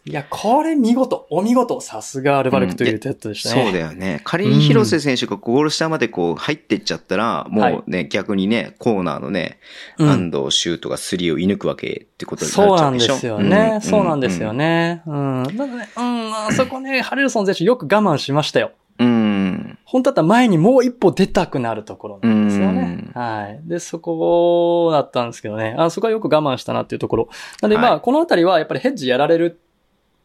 [0.10, 3.64] いや、これ見事、お見事、さすがアルバルクというテッドでしたね。
[3.64, 4.22] そうだよね。
[4.24, 9.60] 仮に広瀬選手がゴール下までこう入ってっちゃったら、もうね、逆にね、コーナーのね、
[9.98, 13.78] うん安藤シュートがスリーを射抜くわけってことになそうなんでっちゃうでしょすよね。
[13.78, 14.54] んそうなんですよ。
[14.54, 15.02] ね。
[15.06, 15.44] うん。
[15.44, 18.72] だからね、うん、あそこね、ハレルソン選手よく我慢しましたよ。
[19.00, 19.78] うん。
[19.86, 22.82] 本当だったら前にもう一歩出たくなるところなんですよね。
[22.82, 23.60] うんはい。
[23.68, 25.76] で、そこだったんですけどね。
[25.78, 27.30] あそこはよく我慢したなっていうところ。
[27.62, 29.60] なんで、はいまあ、このあたりはやっぱりヘッジやられる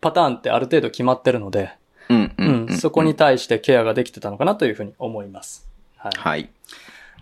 [0.03, 1.73] パターンってある程度決まってるので、
[2.11, 2.35] うん。
[2.37, 3.15] ううんん、そこに。
[3.15, 5.67] 対してケアができてたのかなというふうに思います。
[5.97, 6.13] はい。
[6.19, 6.51] はい。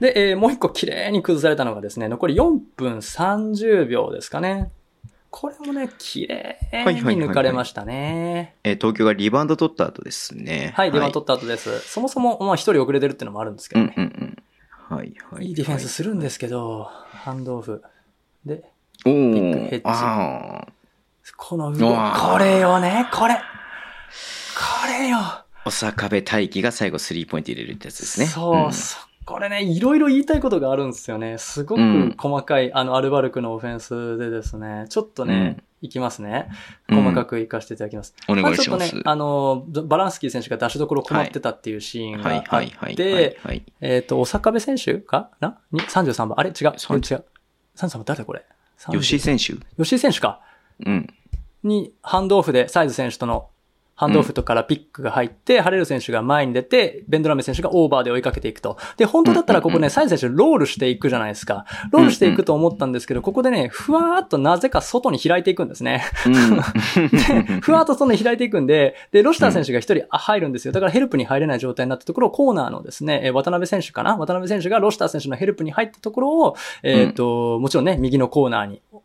[0.00, 4.70] で、えーもう一個綺麗に崩されたのがですね、残り4分30秒ですかね。
[5.30, 8.56] これもね、綺麗に抜かれましたね。
[8.64, 10.72] えー東京がリバウンド取った後ですね。
[10.74, 11.78] はい、出番取った後です。
[11.80, 13.94] そもそも、まあ一人遅れてるっていうのもあるんですけうんどね。
[13.98, 14.96] うんうん。
[14.96, 15.46] はいはい。
[15.46, 17.82] いいディフェンスするんですけど、ハンドオフ。
[18.46, 18.64] で、
[19.04, 20.79] おビッグヘッージああ。
[21.36, 23.34] このう動わーこれよね、これ。
[23.34, 23.40] こ
[24.86, 25.18] れよ。
[25.64, 28.26] 小壁大輝が最後スリーポイント入れるってやつですね。
[28.26, 31.38] そう、んそこれね、いろいろ言いたいことがあるんですよね。
[31.38, 36.48] すごうんく細かい、あの、アルバルクのオフェンスでですね、ちょっとね、いきますね。
[36.88, 38.14] うん細かく活かしていただきます。
[38.28, 42.92] お願いちょっとねします。、あの、バランスキー選手が出しどころ困ってたっていうシーンがはいあはいはい。
[42.94, 43.62] って、はい。
[43.80, 45.58] えっと、小坂部選手かな？
[45.70, 46.40] に ?33 番。
[46.40, 46.50] あれ？
[46.50, 46.72] 違う。
[46.76, 47.24] 三違う。
[47.76, 48.44] 33番誰だこれ？
[48.92, 50.40] 吉井選手吉井選手か。
[50.84, 51.06] うん。
[51.62, 53.48] に、ハンドオフでサイズ選手との
[54.00, 58.78] ハンドオフとからピックが入って、ハレル選手が前に出て、ベンドラメ選手がオーバーで追いかけていくと。
[58.96, 61.66] で、本当だったらここね、うんうんうんサイズ選手ロールしていくじゃないですか。
[61.92, 66.02] ロールしていくと思ったんですけど、ここでね、ふわーっとなぜか外に開いていくんですね。
[66.24, 66.30] で、
[67.60, 70.72] ふわーっと外に開いていくんで、で、ロシター選手が一人あ入るんですよ。
[70.72, 74.16] だからヘルプに入れない状態になったところを、コーナーのですね、えー渡辺選手かな？
[74.16, 79.00] 渡辺選手がロシター選手のヘルプに入ったところを、えっ、と、もちろんね、右のコーナーにうん。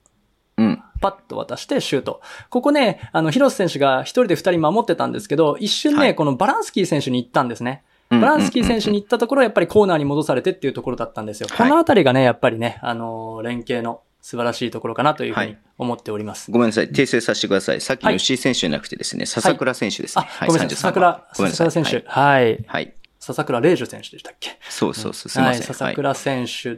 [1.01, 2.21] パッと渡してシュート。
[2.49, 7.83] ここね、あの、広瀬選手が一人で二人守ってたんですけど、一瞬ね、はいこのバランスキー選手に行ったんですね。
[8.09, 11.47] ババランスキー選手に行ったところ、やっぱりコーナーに戻されてっていうところだったんですよ。
[11.49, 16.49] はいこのあたりがね、やっぱりね、あのー連携の素晴らしいところかなというふうにはい思っております。
[16.51, 16.89] ごめんなさい。
[16.89, 17.81] 訂正させてください。
[17.81, 20.25] さっきの吉井選手じゃなくてですね、笹倉選手ですね。
[20.39, 21.27] あ、ごめんなさい、笹倉。
[21.33, 22.03] 笹倉選手。
[22.07, 22.63] はい。
[22.65, 22.93] はい。
[23.19, 24.57] 笹倉玲樹選手でしたっけ？
[24.69, 25.29] そうそうそう。
[25.29, 25.65] すいまはい、せん。
[25.65, 26.77] 笹倉選手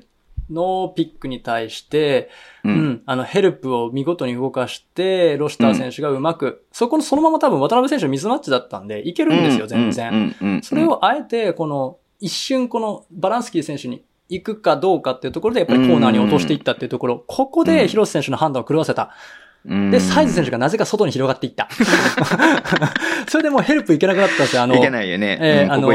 [0.50, 2.30] のピックに対して、
[2.64, 2.70] う。
[2.70, 10.12] うんん、あの、ヘルプを見事に動かして、ロシター選手がうまく、そこのそのまま多分渡辺選手ミスマッチだったんで、いけるんですよ、全然。
[10.12, 10.62] うんうんうん。
[10.62, 19.12] それをあえて、この、一瞬このバランスキー選手に行くかどうかっていうところで、やっぱりコーナーに落としていったっていうところ、ここで広瀬選手の判断を狂わせた。
[19.66, 21.68] うん、で、サイズ選手がなぜか外に広がっていった。
[23.28, 25.38] それでもうヘルプ行けなくなったんですよ、あの、いけないよね。
[25.42, 25.92] えーあの。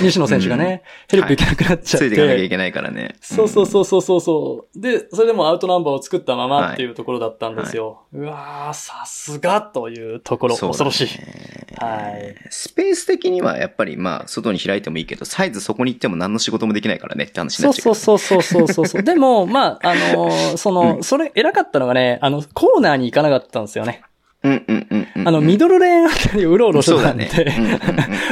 [0.00, 2.08] 西野選手がね、ヘルプ行けなくなっちゃって。
[2.08, 3.16] ついていかなきゃいけないからね。
[3.20, 4.80] そうそうそうそうそうそう。
[4.80, 8.04] で、それでもアウトナンバーを作ったままっていうところだったんですよ。
[8.12, 11.84] うわー、さすがというところ、そうだね恐ろしい。
[11.84, 12.34] はい。
[12.48, 17.94] スペース的にはやっぱりまあ、外に開いてもいいけど、サイズそこに行っても何の仕事もできないからねって話になそうっちゃう。
[17.94, 19.02] そうそうそうそうそうそう。
[19.02, 24.02] でも、まあ、あのーその、それ偉かったのがね、あの、コーナーに行かなかったんですよね。
[24.42, 25.28] うんうんうんうん。
[25.28, 27.56] あの、ミドルレーンあたりをうろうろしてたんで、ね。
[27.58, 27.80] うんうんうん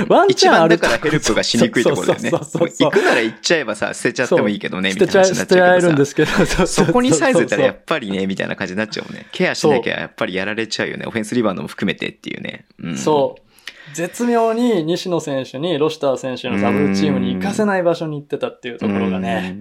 [0.08, 2.30] ワンチ一ャンあるからヘルプがしにくいところだよね。
[2.30, 5.88] そうそうそう行くなら行っちゃえばさ、捨てちゃってもいいけどね、みたいな話にな捨てらっちゃうけどさ。
[5.88, 9.26] れるんですけど、そうそうそこにサイズいたらやっぱりね、みたいな感じになっちゃうもんね。
[9.32, 11.04] ケアしなきゃやっぱりやられちゃうよね。
[11.06, 12.64] オフェンスリバウンドも含めてっていうね。
[12.82, 13.94] うん、そう。
[13.94, 19.56] 絶妙に西野選手にロシター選手のダブルチームに行かせない場所に行ってたっていうところがね。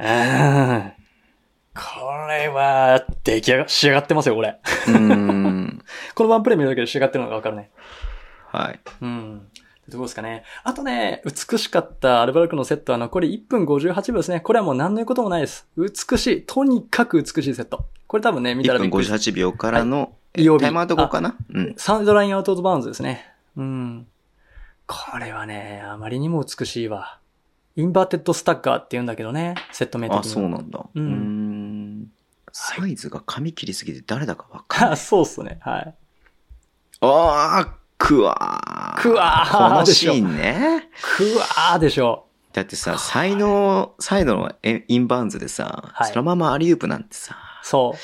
[0.00, 1.01] うん。
[1.74, 1.80] こ
[2.28, 4.60] れは、出来上が、仕上がってますよ、これ。
[6.14, 7.70] このワンプレイ見るだけで仕上がってるのがわかるね。
[8.50, 8.80] はい。
[9.00, 9.48] うん。
[9.88, 10.44] どうですかね。
[10.64, 14.40] あとね、美しかったアルバルクのセットは残り1分58秒ですね。
[14.40, 15.66] これはもう何の言うこともないです。
[15.76, 16.42] 美しい。
[16.42, 17.86] とにかく美しいセット。
[18.06, 21.36] これ多分ね、見た1分らびっくりする58秒からの、い EOB タイムアウト後かな？
[21.52, 21.74] うん。
[21.76, 23.32] サウンドラインアウトバウンズですね。
[23.56, 24.06] うん。
[24.86, 27.18] これはね、あまりにも美しいわ。
[27.74, 30.20] インバーテッドスタッカーって言うんだけどね、セット名的には。
[30.20, 30.84] あ、そうなんだ。
[30.94, 31.51] うんん
[32.52, 34.92] サイズが髪切りすぎて誰だかわかんない。
[34.92, 35.58] あ そうっすね。
[35.62, 35.94] はい。
[37.00, 39.00] ああ、くわー。
[39.02, 40.88] くわーこのシーンね。
[41.16, 42.26] くわーでしょ。
[42.52, 47.36] だってさ、才能、サイドのインバウンズでさ、はいそのままアリウープなんてさ。
[47.62, 47.98] そう。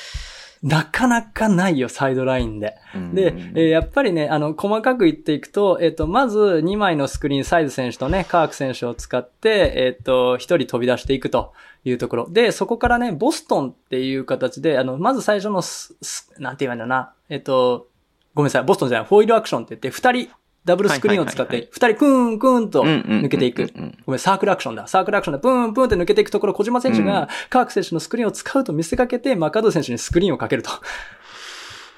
[0.63, 2.77] なかなかないよ、サイドラインで。
[2.95, 11.53] うんで、えーやっぱりね、あの、細かく言っていくと、えっ、と、まず2枚のスクリーン、サイズ選手とね、カーク選手を使って、えっ、と、1人飛び出していくと
[11.85, 12.29] いうところ。
[12.31, 17.89] で、そこからね、ボストンっていう形で、あの、まず最初のス、スなんて言うんだな、えっ、と、
[18.35, 20.31] ごめんなさい、ボストンじゃない、フォイルアクションって言って、2人、
[20.69, 23.67] ダブルスクリーンを使って、はいはいはい2人、クーン、クーンとうんうんうんうん抜けていく。
[24.07, 24.87] ごめん、サークルアクションだ。
[24.87, 25.39] サークルアクションだ。
[25.41, 30.71] プーン、プーンって抜けていくところ、小島選手うんが、カーク選手のスクリーンを使うと見せかけて、マカドゥ選手にスクリーンをかけると。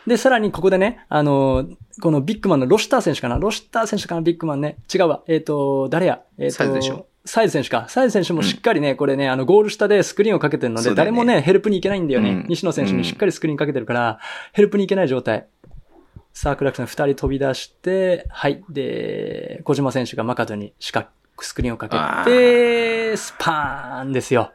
[0.07, 1.67] で、さらにここでね、あの、
[2.01, 3.39] このビッグマンのロシター選手かな？
[3.39, 4.23] ロシター選手かな？
[4.23, 4.79] ビッグマンね。
[4.93, 5.23] 違うわ。
[5.27, 6.23] えっ、と、誰や？
[6.39, 7.85] えっ、と、サイズでしょサイズ選手か。
[7.89, 12.31] サイズ選手もしっかりね、これね、あの、ゴール下でスクリーンをかけてるので、ね誰もね、ヘルプに行けないんだよね。
[12.31, 14.19] うん西野選手にしっかりスクリーンかけてるから、
[14.53, 15.47] ヘルプに行けない状態。
[16.33, 18.62] さあ、クラクさん二人飛び出して、はい。
[18.71, 21.09] で、小島選手がマカドに四角
[21.40, 24.53] スクリーンをかあけて、スパーンですよ。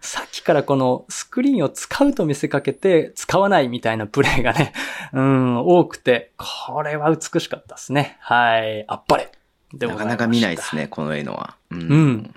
[0.00, 4.72] さっきからこのスクリーンを使うと見せかけて使わないみたいなプレーがね、
[5.14, 8.16] うん、多くて、これは美しかったですね。
[8.20, 8.84] はい。
[8.88, 9.30] あっぱれ。
[9.72, 11.56] でござましたなかなか見ないですね、この絵のは。
[11.70, 11.76] う。
[11.76, 12.34] うんん。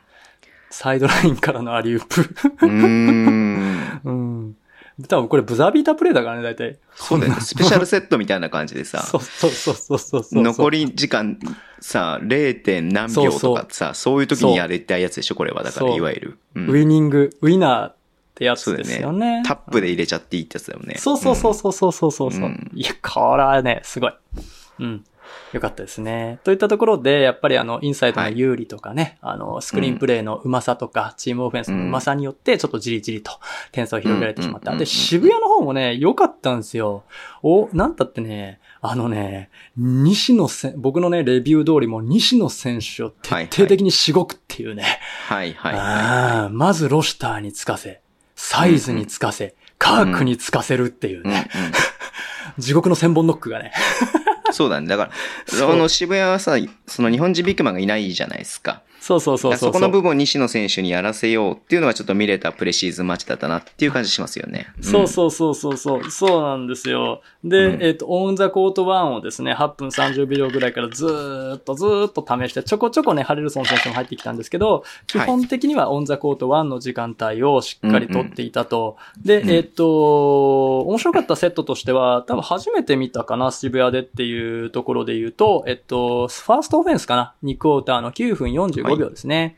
[0.69, 2.21] サイドラインからのアリウープ。
[2.21, 4.55] うーん。
[4.99, 5.05] うん。
[5.05, 6.77] 多分これブザービータープレイだからね、大体。
[6.95, 7.41] そうだよね。
[7.41, 10.43] スペシャルセットみたいな感じでさ、 そうそうそうそうそうそう。
[10.43, 11.37] 残り時間
[11.79, 12.63] さ、0.
[12.63, 15.63] 点何秒とかさ、そういう時にやれたやつでしょ、これは。
[15.63, 16.37] だから、いわゆる。
[16.55, 17.95] うんウィニング、ウィナーっ
[18.35, 19.43] てやつですよね。
[19.45, 20.95] タップで入れちゃっていいってやつだよね。
[20.97, 22.29] そうそうそうそうそうそうそう。
[22.31, 24.13] ううんいや、これはね、すごい。
[24.79, 25.03] うん。
[25.55, 26.39] よかったですね。
[26.43, 33.31] といったところで、やっぱりあの、インサイドの有利とかね、あの、スクリーンプレイのうまさとか、チームオフェンスのうまさによって、ちょっとじりじりと
[33.71, 34.73] 点差を広げられてしまった。
[34.73, 34.77] うん。
[34.77, 37.05] で、渋谷の方もね、良かったんですよ。
[37.41, 44.99] お、なんたってね、あのね、西野せん、僕のね、レビュー通りも西野選手を徹底的にしごくっていうね。
[45.29, 45.53] はい。
[45.53, 46.53] はい。
[46.53, 48.01] まずロシターにつかせ、
[48.35, 51.21] サイズにつかせ、カークにつかせるっていうい。
[51.21, 51.29] うん。
[51.29, 51.49] ね。
[52.59, 53.71] 地獄の千本ノックがね。
[54.63, 54.87] うん、そうだね。
[54.87, 55.11] だから、
[55.45, 56.55] その渋谷はさ、
[56.87, 58.81] その日本人ビッグマンがいないじゃないですか。
[59.05, 59.71] そうそうそうそう。
[59.71, 64.65] そこの部分を西野選手にやらせようっていうのはちょっと見れたプレシーズンマッチだったなっていう感じしますよね。
[64.81, 66.09] そうそうそうそうそう。
[66.09, 67.21] そうなんですよ。
[67.43, 78.97] で、うんえっ、と、オンザコート1をですね、8分30秒ぐらいからずーっとずーっと試して、ちょこちょこね、ハレルソン選手も入ってきたんですけど、基本的にはオンザコート1の時間帯をしっかり取っていたと。
[79.23, 89.55] で、うんえっ、と、面白かったセットとしては、多分初めて見たかな、渋谷でっていうところで言うと、えっと、ファーストオフェンスかな、2クォーターの9分45秒ですね。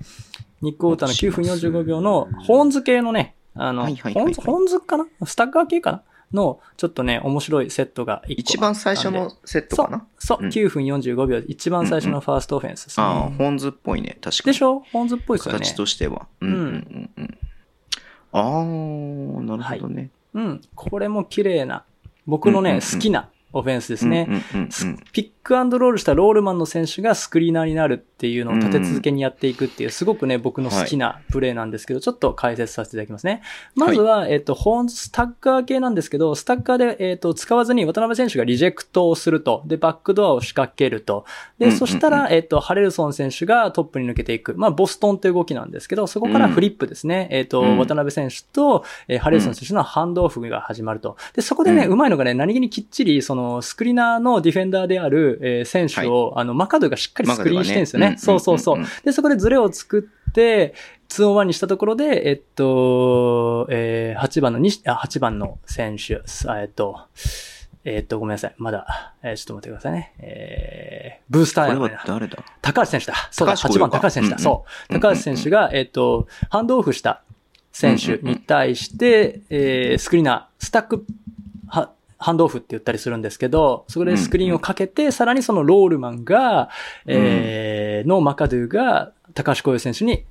[0.62, 5.06] 2クォーターの9分45秒の、ホーンズ系のね、あの、はいはいはいはいホーンズ、かな？
[5.26, 6.04] スタッカー系かな？
[6.34, 10.06] の、ちょっとね、面白いセットが1個一番最初のセットかな？
[10.20, 13.06] そう、うん9分45秒、一番最初のファーストオフェンスですね。
[13.06, 14.18] ああ、ホーンズっぽいね。
[14.22, 14.54] 確かに。
[14.54, 14.80] でしょ？
[14.92, 15.60] ホーンズっぽいですよね。
[15.60, 16.28] 形としては。
[16.42, 17.38] うんうんうんうん。
[18.34, 18.64] ああ、
[19.44, 20.10] なるほどね。
[20.34, 20.62] うん。
[20.76, 21.86] これも綺麗な、
[22.26, 24.28] 僕のね、好きなオフェンスですね。
[24.28, 33.42] うんうんうんうんピックアンドロールしたロールマンの選手がスクリーナーになるっていうのを立て続けにやっていくっていう、すごくね、僕の好きなプレーなんですけど、ちょっと解説させていただきますね。
[33.74, 39.64] まずは、えっと、ホーンズ、スタッカー系なんですけど、スタッカーで、えっと、使わずに渡辺選手がリジェクトをすると。
[39.66, 41.24] で、バックドアを仕掛けると。
[41.60, 44.54] で、そしたら、えっと、ハレルソン選手がトップに抜けていく。
[44.58, 47.30] まあ、ボストンっていう動きなんですけど、そこからフリップですね。
[47.32, 51.16] えっと、うん渡辺選手と、えーハレルソン選手のハンドオフが始まると。
[51.34, 58.10] で、そこでね、うんうまいのがね、何気にきっちり、その、スクリーナーのディフェンダーである、えー選手を、あの、マカドがしっかりスクリーンしてるんですよね。
[58.12, 58.92] マカドがねそうそうそううんうんうん。
[59.06, 60.74] で、そこでズレを作って、
[61.10, 67.00] 2-on-1 にしたところで、えっと、えー、8番の西、あ、8番の選手、さえっと、
[67.86, 68.56] えっと、ごめんなさい。
[68.58, 70.14] まだ、えーちょっと待ってくださいね。
[70.20, 72.38] えー、ブースターこれは誰だ？
[72.62, 73.14] 高橋選手だ。
[73.32, 74.36] そうだ、8高橋光か番高橋選手だ。
[74.36, 74.94] うんうんそう。
[75.00, 77.22] 高橋選手が、えっと、ハンドオフした
[77.72, 81.02] 選手に対して、えースクリーナー、スタック、は、
[82.18, 86.70] ハンドオフって言ったりするんですけど、そこでスクリーンをかけて、さらにそのロールマンが、
[87.06, 90.26] えーのマカドゥが、高橋光陽選手に、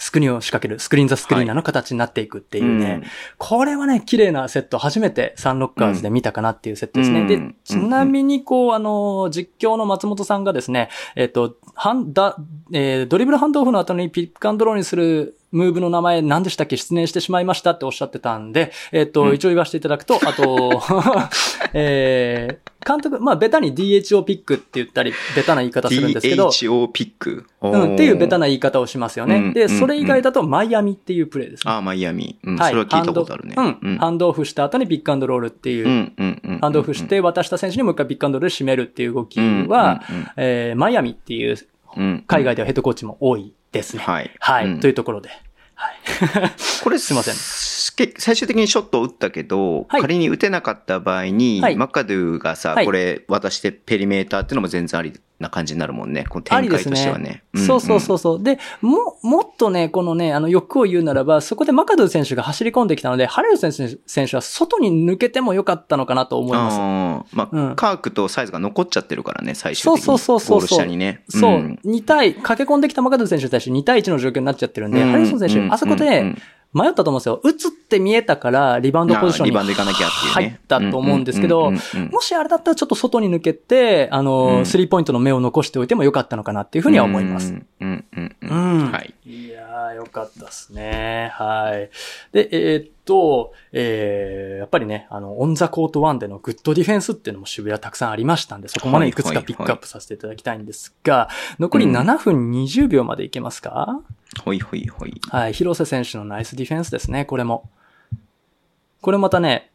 [0.00, 3.02] スクリーンを仕掛ける、スクリーンザスクリーナーの形になっていくっていうね、
[3.36, 7.26] これはね、綺麗なセット、初めてサンロッカーズで見たかなっていうセットですね。
[7.26, 12.36] でうん、ちなみに、こう、あの、実況の松本さんがですね、えっと、ハンダ、
[12.72, 16.76] えードリブルハンドオフの後にピックアンドロールにするムーブの名前何でしたっけ？
[16.76, 20.80] 失念してしまいましたっておっしゃってたんで、えっと、うん一応言わせていただくと、 あと、
[21.74, 27.44] えー監督、まあ、ベタに DHO ピックって言ったり、ベタな言い方するんですけど、DHO ピック。
[27.60, 28.40] うん、っていうベタな。
[28.40, 29.36] な言い方をしますよね。
[29.36, 31.72] うんで、それ以外だとマイアミっていうプレーですね。
[31.74, 32.38] あ、マイアミ。
[32.42, 33.54] うん、はいそれは聞いたことあるね。
[33.58, 33.98] うん。
[33.98, 36.58] ハンドオフした後にピックアンドロールっていう、うんうんうん。
[36.60, 41.56] ハンドオフして渡した選手にもう一回ピックアンドロールで締めるっていう動きうん、は、うんえーマイアミっていう
[42.26, 44.02] 海外ではヘッドコーチも多いですね。
[44.02, 44.30] はい。
[44.38, 44.66] はい。
[44.66, 45.30] うんというところで。
[45.74, 45.94] はい。
[46.82, 47.34] これすいません
[48.06, 56.26] け最終的にショットを打ったけど、はい仮に打てなかった場合に、はいマカドゥがさ、はいこれ渡してペリメーターっていうのも全然ありな感じになるもんね。
[56.28, 57.42] この展開としてはね。。
[57.56, 58.42] そうそうそううそう。
[58.42, 66.76] で、も、もっとね、このね、あの欲を言うならば、そこでマカドゥ選手が走り込んできたので、ハレル選手選手は外に抜けてもよかったのかなと思います。
[66.78, 70.02] あーまあ、うんカークとサイズが残っちゃってるからね、最終的に。
[70.02, 71.22] そうそうそうそうゴール下にね。
[71.28, 76.38] そう、ん2対、駆け込んできたマカドゥ選手に対して2対1の状況になっちゃってるんで、うんハリソン選手、うんあそこでうん、
[76.72, 77.40] 迷ったと思うんですよ。
[77.42, 80.60] 打つって見えたから、リバウンドポジションにリバウンド行かなきゃっていう入ね。
[80.62, 87.52] ったと思うんですけどもしあれだったらちょっと外に抜けて、あの、うんスリーポイントの目を残しておいてもよかったのかなっていうふうには思います。。
[87.80, 88.92] うんうんうん。
[88.92, 89.14] はい。
[89.26, 91.30] いやー、よかったですね。
[91.34, 91.90] はい。
[92.32, 101.28] で、えーっと、えー、やっぱりね、あの、オンザコート1でのグッドディフェンスっていうのも渋谷たくさんありましたんで、そこまでいくつかピックアップさせていただきたいんですが、
[101.58, 104.00] 残り7分20秒までいけますか、
[104.44, 105.20] ほいほいほい。
[105.28, 107.68] はい、広瀬選手のナイスディフェンスですね、これも。
[109.00, 109.70] これまたね、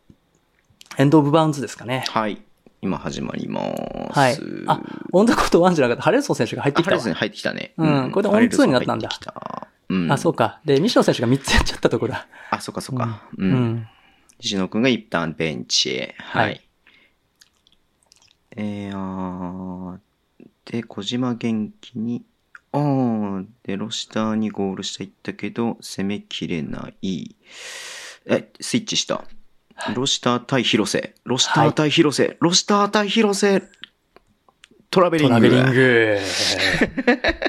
[0.97, 2.05] エンドオブバウンズですかね。
[2.07, 2.41] はい。
[2.81, 3.61] 今始まりま
[4.13, 4.19] す。
[4.19, 4.37] はい
[4.67, 4.81] あ
[5.11, 7.73] オンザコート1じゃなかった、ハレルソン選手が入ってきたハレルソン入ってきたね。
[7.77, 9.09] うんこれでオンツーになったんだ
[9.93, 10.11] ん。
[10.11, 10.61] あ、そうか。
[10.65, 12.27] で、西野選手が3つやっちゃったところだ。
[12.49, 13.23] あ、そうかそうか。
[13.37, 13.43] う。
[13.43, 13.87] うんん。
[14.39, 16.15] 西野くんが一旦ベンチへ。
[16.17, 16.61] ははいい。
[18.57, 22.23] えー、あーで、小島元気に、
[22.71, 27.35] あーで、ロシターにゴール下行ったけど、攻めきれない。
[28.25, 29.23] え、スイッチした。
[29.93, 31.13] ロシター対広瀬。
[31.25, 32.37] ロシター対広瀬。
[32.39, 33.63] ロシター対広瀬。
[34.89, 35.35] トラベリング。
[35.35, 36.19] トラベリング。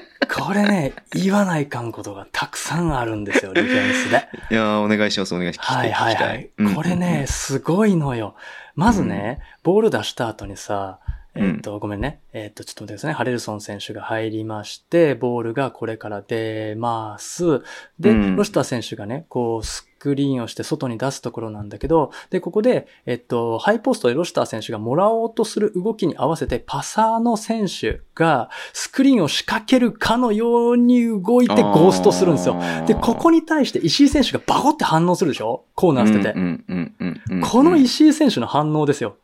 [0.47, 4.29] これね、言わないかんことがたくさんあるんですよ、 ディフェンスで。
[4.53, 5.73] いやーお願いします、お願いします。
[5.73, 6.75] はいはいはいうん。
[6.75, 8.37] これね、すごいのよ。
[8.77, 11.01] まずね、ボール出した後にさ、
[11.39, 12.21] えっと、ごめんね。
[12.33, 13.15] えっと、ちょっと待ってくださいね。
[13.15, 17.63] ハレルソン選手が入りまして、ボールがこれから出ます。
[18.01, 32.57] で、うんロシター選手がね、こう、スクリーンをして外に出すところなんだけど、で、ここで、えっと、ハイポストでロシター選手がもらおうとする動きに合わせて、パサーの選手がスクリーンを仕掛けるかのように動いてゴーストするんですよ。
[32.87, 35.67] で、ここにに対して石井選手がバコって反応するでしょ？
[35.75, 37.47] コーナー捨てて。
[37.47, 39.17] この石井選手の反応ですよ。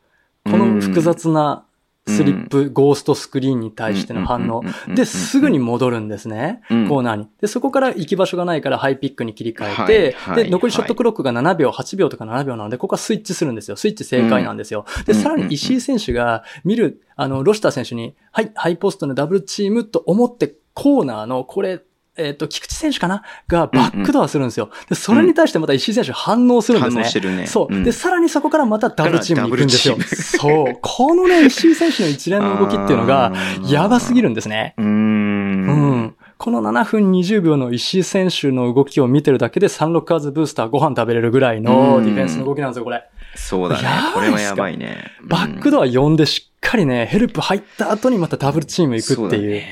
[0.45, 1.65] この複雑な
[2.07, 4.63] スリップ、ゴーストスクリーンに対しての反応。
[4.89, 6.61] で、すぐに戻るんですね。
[6.69, 7.29] うんコーナーに。
[7.41, 13.77] で、そこから行き場所がないからハイピックに切り替えて、で、残りショットクロックが7秒、8秒とか7秒なので、ここはスイッチするんですよ。
[13.77, 14.85] スイッチ正解なんですよ。
[15.07, 21.83] で、うんさらに石井選手が見る、あの、ロシター選手に、はい、ハイポストのダブルチームと思って、コーナーの、これ、
[22.17, 23.23] えっ、と、菊池選手かな？
[23.49, 24.71] がバックドアするんですよ。
[24.89, 27.03] で、それに対してまた石井選手反応するんですね。
[27.03, 27.75] 反応してるねそう。
[27.75, 29.97] うんで、さらにそこからまたダブルチームに行くんですよ。
[30.01, 30.79] そう。
[30.83, 33.33] このね、石井選手の一連の動きっていうのが
[33.67, 34.75] やばすぎるんですね。
[34.77, 34.89] うーん。
[34.89, 35.73] う
[36.07, 36.17] ん。
[36.37, 43.09] この7分20秒の石井選手の動きを見てるだけでサンロッカーズブースターご飯食べれるぐらいのディフェンスの動きなんですよ、これ。
[43.37, 45.05] そうだねこれはやばいね。
[45.23, 49.63] バックドア呼んでしっかりね、ヘルプ入った後にまたダブルチーム行くっていう。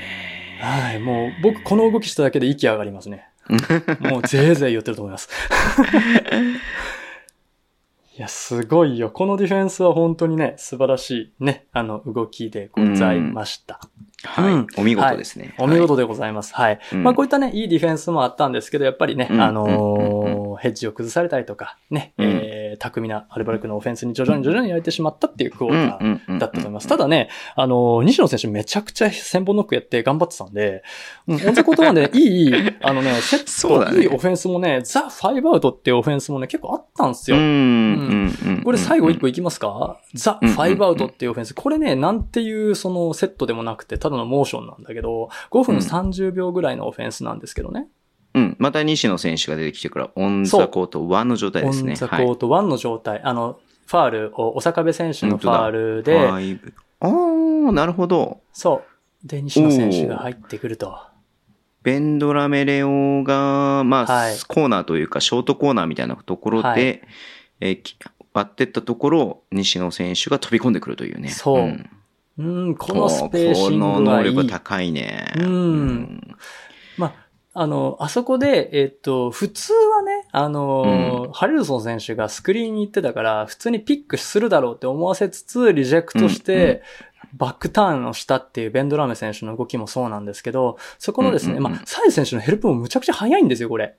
[0.61, 3.27] はい、もう僕この動きしただけで息上がりますね。
[4.01, 5.29] もうぜいぜい言ってると思います。
[8.17, 9.11] いや、すごいよ。
[9.11, 13.81] このディフェンスは本当にね、素晴らしいね、あの動きでございました。
[14.25, 14.67] はい、うん。
[14.77, 15.55] お見事ですね。
[15.59, 16.55] お見事でございます。
[16.55, 16.79] はい。
[16.93, 17.03] うん。
[17.03, 19.41] まあこういったね、いいディフェンスもあったんですけど、やっぱりね、うん。
[19.41, 22.27] あのヘッジを崩されたりとか、ね、うん。
[22.27, 26.89] えー、巧みなアルバルクのオフェンスに徐々に徐々にやれてしまったっていうクォうんーターだったと思います。
[26.89, 30.83] ただね、あのー西野選手めちゃくちゃ千本ノックやって頑張ってたんで、
[31.27, 32.53] うん、オンザコートなんで、 いい、
[32.83, 37.37] あのね、セット、いいオフェンスもね、ザ・ファイブアウトっていうオフェンスもね、結構あったんですよ。
[37.37, 38.63] うん。
[38.65, 39.99] これ最後一個いきますか？
[40.15, 41.55] うんザ・ファイブアウトっていうオフェンス。
[41.55, 47.87] これね、なんていうそのセットでもなくて、ただのモーションなんだけど、5分30秒ぐらいのオフェンスなんですけどね。
[48.35, 48.57] うん。
[48.59, 51.91] また西野選手が出てきてから、オンザコート1の状態ですね。
[51.91, 53.21] オンザコート1の状態。
[53.23, 56.57] あの、ファールを、お坂部選手のファールはい。
[56.57, 56.61] で、
[57.01, 58.41] あー、なるほど。
[58.53, 58.83] そ
[59.25, 59.27] う。
[59.27, 60.97] で、西野選手が入ってくると。
[61.83, 67.01] ベンドラメレオが、まあ、はいコーナーというか、ショートコーナーみたいなところで、はい
[67.63, 67.83] え
[68.33, 71.29] 割ってったところ、西野選手が飛び込んでくるというね。
[71.29, 71.91] そうん
[72.41, 74.35] うん、このスペーシンこグがいい。
[74.35, 75.33] の能力高いね。
[75.39, 76.37] うん
[76.97, 86.81] まあ、あの、あそこで、えっと、普通はね、あの、ハレルソン選手がスクリーンに行ってたから、普通にピックするだろうって思わせつつ、リジェクトして、うんうん
[87.35, 93.97] バックターンをしたっていうベンドラメ選手の動きもそうなんですけど、そこのですね、うんうんうんまあ、サイズ選手のヘルプもむちゃくちゃ早いんですよ、これ。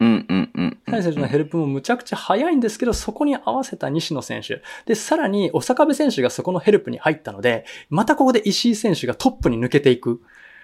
[0.00, 0.78] うんうんうん。
[0.88, 4.62] サイズ選手のヘルプもむちゃくちゃ早いんですけど、そこに合わせた西野選手。
[4.86, 10.20] で、さらに、小酒部選手がそこのヘルプに入ったので、またここで石井選手がトップに抜けていく。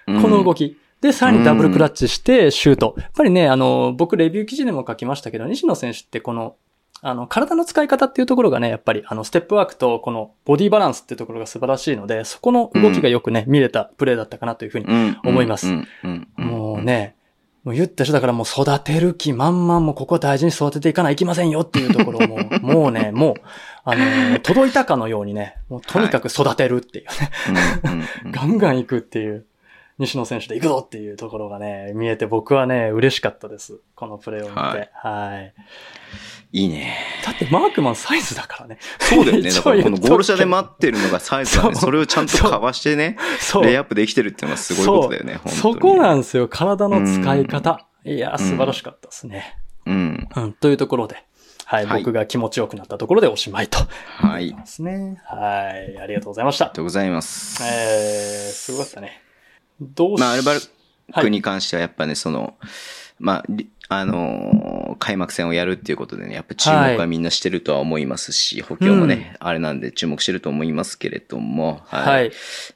[0.06, 0.76] この動き。
[1.00, 2.94] で、さらにダブルクラッチして、シュート。
[2.98, 6.56] やっぱりね、あの、僕、レビュー記事でも書きましたけど、西野選手ってこの、
[7.02, 14.86] あの、体の使い方っていうところがね、やっぱり、あの、ステップワークと、この、ボディバランスっていうところが素晴らしいので、そこの動きがよくね、見れたプレーだったかなというふうに。
[14.86, 15.72] うん思います
[16.36, 17.14] もうね、
[17.64, 23.34] もう言った人だからもう育てる気満々もうここは大事に育てていかないきませんよっていうところをもう、 もうね、もう、
[23.84, 29.46] あの、届いたかのようにね、もうとにかく育てるっていうね、ガンガン行くっていう。
[30.00, 33.80] 西野選手で行くぞっていうところがね、見えて僕はね、嬉しかったです。
[33.94, 34.60] このプレーを見て。
[34.60, 34.90] はい。
[34.94, 35.54] はい
[36.52, 36.96] いいね。
[37.24, 38.78] だってマークマンサイズだからね。
[38.98, 39.50] そうだよね。
[39.52, 41.76] だからこのゴール下で待ってるのがサイズだね。
[41.76, 43.16] それをちゃんとかわしてね、
[43.62, 45.38] レイアップできてるっていうのはすごいことだよね。
[45.46, 46.48] そこなんですよ。
[46.48, 47.86] 体の使い方。
[48.04, 49.58] いや、素晴らしかったですね。
[49.86, 50.28] うん。
[50.34, 50.52] うん。
[50.54, 51.22] というところで。
[51.66, 53.78] はい、はい、僕が気持ちよくなったところでおしまいと。
[54.16, 54.52] はい。
[54.52, 55.22] ですね。
[55.24, 55.98] はい。
[56.00, 56.64] ありがとうございました。
[56.64, 57.62] ありがとうございます。
[57.62, 59.29] えー、すごかったね。
[59.80, 60.60] どうしまあ、アルバル
[61.12, 62.54] クに関してはやっぱね、その、
[63.18, 63.44] まあ、
[63.92, 72.04] あのー、開幕戦をやるっていうことでね、やっぱ注目はみんなしてるとは思いますし、はい、補強もね、うん、あれなんで注目してると思いますけれども、はい。
[72.04, 72.32] はい、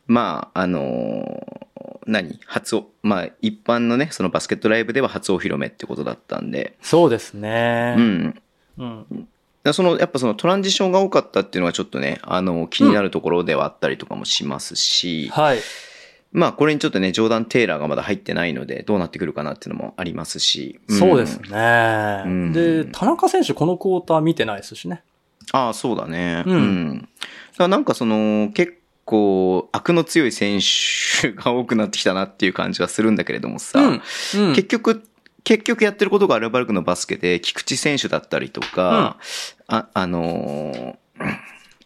[0.06, 2.40] まあ、あのー、何？
[2.46, 6.76] 初お、まあ、一般のね、そのバスケットライブでは初お披露目ってことだったんで。
[6.82, 7.94] そうですね。
[7.96, 8.42] うん。
[8.78, 9.28] うん。
[9.72, 15.58] その、やっぱそのトランジションが多かったっていうのはちょっとね、あの、気になるところではあったりとかもしますし、うん、はい。
[16.34, 20.80] まあ、これにちょっとね、ジョーダン・テイラーがまだ入ってないので、どうなってくるかなっていうのもありますし。
[20.88, 25.04] うん、そうですね、うん、で、田中選手このクォーター見てないですしね。
[25.52, 26.42] ああ、そうだね。
[26.44, 26.54] うん。
[26.54, 27.08] うん、
[27.56, 30.58] だなんかその、結構、悪の強い選
[31.20, 34.02] 手が多くなってきたなっていう感じはするんだけれどもさ、うん
[34.54, 35.04] 結局、
[35.44, 39.18] 結局やってることがアルバルクのバスケで、菊池選手だったりとか、
[39.68, 41.24] うん、あ、あのー、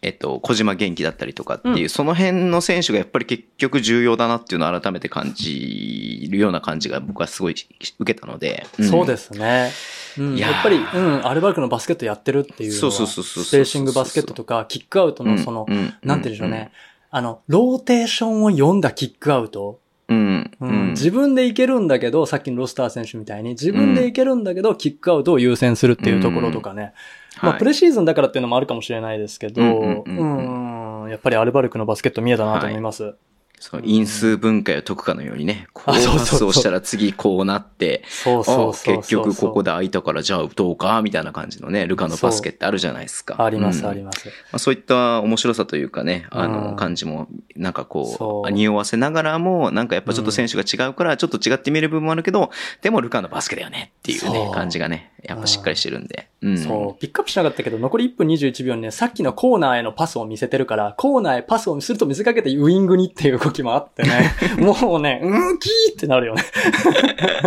[0.01, 7.55] えっと、小島元気だったりとかっていう、うん、その辺の選手がやっぱり結局重要だなっていうのを改めて感じるような感じが僕はすごい
[7.99, 8.65] 受けたので。
[8.77, 9.71] うん、そうですね。
[10.17, 16.71] うん、やっぱり、うん、アルバルクのバスケットやってるっていうのは、そうそうそうそうスペーシングバスケットとか、キックアウトのその、うん、なんて言うんでしょうね。
[17.11, 19.79] あの、ローテーションを読んだキックアウト
[20.09, 20.89] うん、うん。
[20.89, 26.93] 自分でいけるんだけど、さっきのロシター選手みたいに、自分でいけるんだけど、キックアウトを優先するっていうところとかね。
[27.41, 33.03] まあ、プレシーズンだからっていうのもあるかもしれないですけど、うん、やっぱりアルバルクのバスケット見えたなと思います。
[33.03, 33.15] はい
[33.59, 43.43] そう、因数分解を解くかのようにね、こうパスをしたら次こうなって、そうそうそう結局ここで空いたからじゃあ打とうか、みたいな感じのね、ルカのバスケってあるじゃないですか。
[43.43, 44.27] あります、あります。
[44.27, 52.51] まあ、そういった面白さというかね、あの、感じも、なんかこう、匂わせながらも、なんかやっぱちょっと選手が違うから、ちょっと違って見える部分もあるけど、
[52.81, 56.29] でもルカのバスケだよねっていうね、感じがね、やっぱしっかりしてるんで。
[56.41, 66.43] うん、そう、ピックアップしなかったけど、残り1分21秒にね、さっきのコーナーへのパスを見せてるから、コーナーへパスをすると見せかけてウイングにっていう動きもあってね、 もうね、うんきーってなるよね。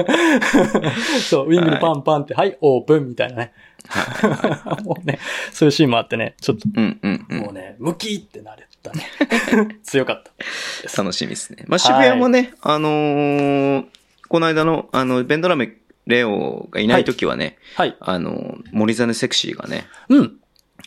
[1.28, 3.52] そう、ウィングにパンパンって、はい、オープンみたいなね。
[4.84, 5.18] もうね、
[5.52, 9.08] そういうシーンもあってね、ちょっと、うんうんうん、もうね、ムキーってなれたね。
[9.82, 11.02] 強かった。
[11.02, 11.64] 楽しみですね。
[11.66, 13.84] まあ、渋谷もね、はい、あのー、
[14.28, 15.76] この間の、あの、ベンドラメ、
[16.06, 17.96] レオがいない時はね、はい。
[18.00, 20.36] あの、森ザネセクシーがね、うん。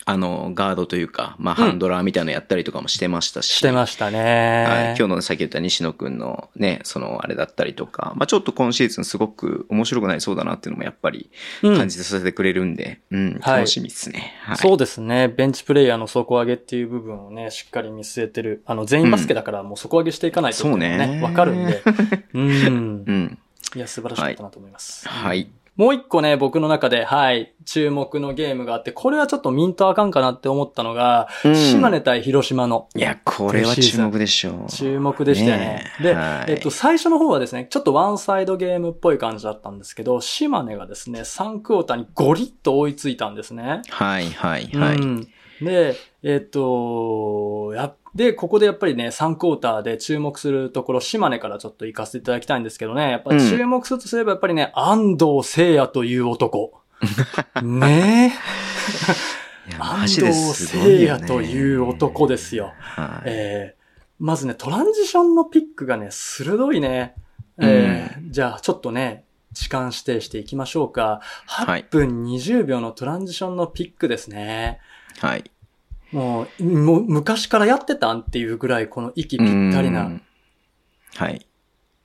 [0.04, 3.48] あの、ガードというか、まあ、ハンドラーみたいなのやったりとかもしてましたし。
[3.48, 4.66] してましたね。
[4.68, 4.86] はい。
[4.98, 11.30] 今日のさっき言った西野くんのね、その、あれだったりとか、まあ、ちょっと今シーズンすごく面白くなりそうだなっていうのもやっぱり
[11.62, 14.58] 感じさせてくれるんで、うん、うん、楽しみですね、はい。
[14.58, 15.28] そうですね。
[15.28, 18.64] ベンチプレイヤーの底上げっていう部分をね、しっかり見据えてる。
[18.66, 21.82] あの、全員バスケだからもう底上げしていかないとね、ね、わ、かるんで。
[22.34, 22.50] うん。
[23.08, 23.40] うん。
[23.76, 25.08] いや、素晴らしかったなと思います。
[25.08, 32.88] はい、はいもう一個ね、僕の中で、はい、注目のゲームがあって、これはちょっとミントあかんかなって思ったのが、うん、島根対広島の。
[32.96, 34.72] いや、これは注目でしょう。
[34.72, 35.66] 注目でしたよね。
[35.66, 43.82] ねで、はい、えっと、最初の方はですね、ちょっとワンサイドゲームっぽい感じだったんですけど、島根がですね、3クォーターにゴリッと追いついたんですね。
[43.90, 44.96] はい、はい、はい。
[44.96, 45.28] うん、
[45.62, 56.82] で、えっと、やっで、ここでやっぱりね、3クォーターで注目するところ、島根からちょっと行かせていただきたいんですけどね、やっぱ注目するとすればやっぱりね、うん、安藤聖也という男。
[57.62, 58.34] ね
[59.70, 59.76] え。
[59.80, 62.74] 安藤聖也という男ですよ。
[62.78, 63.84] はい、えー、
[64.20, 67.16] まずね、トランジションのピックがね、鋭いね。
[67.58, 71.22] えー、うん、じゃあ、ちょっとね、時間指定していきましょうか。
[71.48, 74.80] 8分20秒のトランジションのピックですね。
[75.20, 75.52] はい。
[76.12, 80.12] もう、もう昔からやってたんっていうぐらい、この息ぴったりな。
[81.16, 81.46] はい。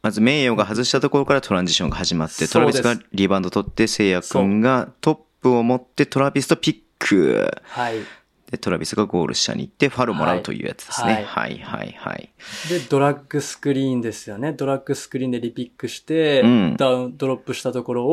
[0.03, 7.51] まず、名誉が外したところからトランジションが始まって、トラビスがリバウンド取って、聖夜くんがトップを持ってトラビスとピック。
[7.65, 7.97] はい。
[8.51, 11.25] で、トラビスがゴール下に行ってファルもらうというやつですね。
[11.27, 12.31] はい、はい、はい。
[12.69, 14.53] で、ドラッグスクリーンですよね。
[14.53, 18.07] ドラッグスクリーンでリピックして、うん、ダウン、ドロップしたところ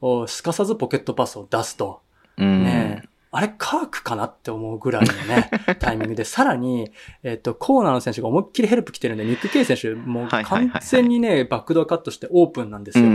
[0.00, 2.02] を、すかさずポケットパスを出すと。
[2.36, 3.04] うん、ね
[3.36, 6.92] あれ、カークかなって思うぐらいのね、 タイミングで、さらに、
[7.24, 13.06] えっ、と、コーナーの選手が思いっきりヘルプ来てるんで、ニック・ケイ選手、もう完全にね、バックドアカットしてオープンなんですよ。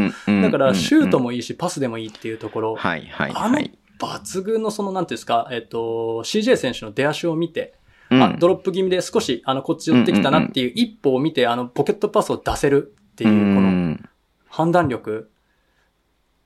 [0.41, 2.75] だから、シュートもいいし、パスでもいいっていうところ。
[2.75, 3.59] はいはいあの、
[3.99, 7.75] 抜群のその、なんていうんですか、えっ、と、CJ 選手の出足を見て、
[8.11, 14.09] うんあ、ドロップ気味で少し、あの、こっち寄ってきたなっていう一歩を見て、あの、ポケットパスを出せるっていう、このん
[14.49, 15.29] 判断力。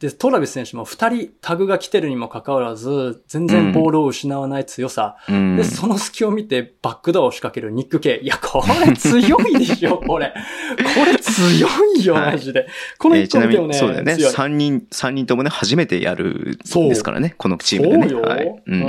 [0.03, 5.15] で、トラビス選手も二人タグが来てるにもかかわらず、全然ボールを失わない強さ。
[5.29, 8.19] うんで、その隙を見てバックドアを仕掛けるニック系。
[8.21, 10.33] いや、これ強いでしょ、 これ。
[10.75, 12.67] これ強いよ、はいマジで。
[12.97, 14.17] このえーちなみに、一個見てもね、そうだよね。
[14.17, 18.09] 強い三人、三人ともね、初めてやるんですからね、このチームでね。
[18.09, 18.45] そうよ、はい。
[18.45, 18.61] う。
[18.67, 18.83] うんん。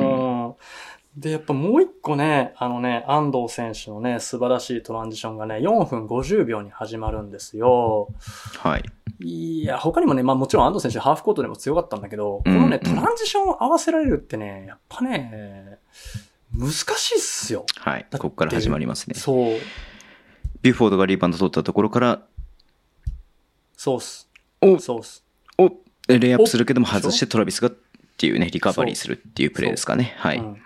[1.17, 8.09] で、やっぱもう一個ね、あのね、安藤選手のね、素晴らしいトランジションがね、4分50秒に始まるんですよ。
[8.59, 8.83] はい。
[9.21, 15.79] いや、他にもね、まあもちろん安藤選手ハーフコートでも強かったんだけど、このね、トランジションを合わせられるってね、やっぱね、
[16.59, 17.65] 難しいっすよ。
[17.77, 18.07] はい。
[18.11, 19.15] てここから始まりますね。
[19.15, 19.61] そう、
[20.63, 22.23] ビュフォードがリバウンド取ったところから、
[23.77, 24.29] そうっす。
[24.61, 25.23] お、そうっす。
[25.59, 25.71] お、
[26.09, 27.73] レイアップするけどもお外してトラビスがっ
[28.17, 30.15] ていうね、リカバリーするっていうプレーですかね。
[30.17, 30.39] はい。
[30.39, 30.61] うん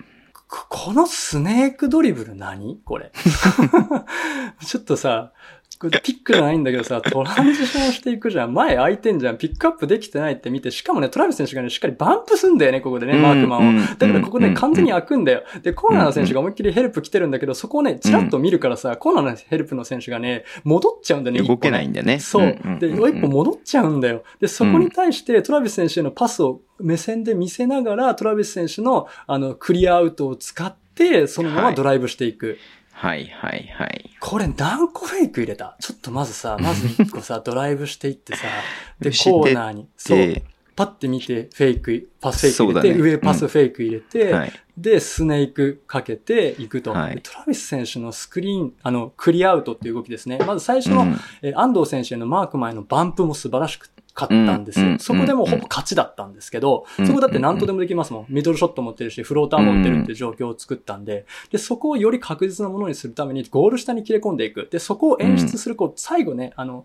[0.48, 2.80] このスネークドリブル何？
[2.84, 3.12] これ。
[4.66, 5.32] ちょっとさ、
[5.78, 8.52] これピックじゃないんだけどさ、トランジションしていくじゃん。
[8.52, 9.38] 前空いてんじゃん。
[9.38, 13.62] ピックアップできてないって見て、しかもね、トラビス選手がね、しっかりバンプすんだよね、ここでね、マークマンを。
[13.70, 15.44] うんだからここね、うん完全に開くんだよ。
[15.62, 21.48] で、コーナーの選手が思いっきりヘルプ来てるんだけど、そこをね、チラッと見るからさ、コーナーのヘルプの選手がね、戻っちゃうんだよね。
[21.48, 22.18] 動けないんだね。
[22.18, 22.58] そう。
[22.80, 24.24] で、一歩戻っちゃうんだよ。
[24.40, 32.46] で、そこに対してトラビス選手へのパスを目線で見せながら、トラビス選手の、あの、クリアアウトを使って、そのままドライブしていく。
[32.46, 32.56] はい
[33.00, 33.30] はい
[33.78, 34.10] はい。
[34.18, 35.76] これ何個フェイク入れた？
[35.80, 38.44] ちょっとまずさ、 まず一個さ、ドライブしていってさ、
[39.00, 40.44] で、コーナーに、そうで、
[40.74, 43.00] パッて見て、フェイク、パスフェイク入れて、ね。
[43.00, 44.52] 上パスフェイク入れて、はい。
[44.76, 47.14] で、スネークかけていくと、はい。
[47.16, 50.38] でトラビス選手のスクリーン、あの、クリアアウトっていう動きですね。
[50.44, 51.20] まず最初の、うん。
[51.42, 53.78] えー安藤選手へのマーク前のバンプも素晴らし
[54.18, 54.86] かったんですよ。
[54.86, 58.26] うんそこでもうほぼ勝ちだったんですけど、うんそこだって何とでもできますもん。
[58.28, 64.68] ミドルショット持ってるし、フローター持ってるっていう状況を作ったんで、で、そこをより確実なものにするためにゴール下に切れ込んでいく。
[64.70, 66.84] で、そこを演出する、こう、最後ね、あの、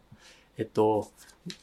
[0.58, 1.08] えっと、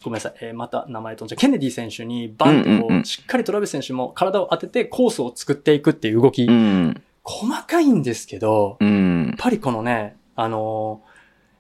[0.03, 0.35] ごめんなさい。
[0.43, 1.39] えーまた名前飛んじゃう。
[1.39, 6.45] ケネディ選手にバンってこう、しっかりトラビス選手も体を当ててコースを作っていくっていう動き。
[6.45, 7.03] うん。
[7.23, 9.37] 細かいんですけど、うんやっ。
[9.39, 11.11] ぱりこのね、あのー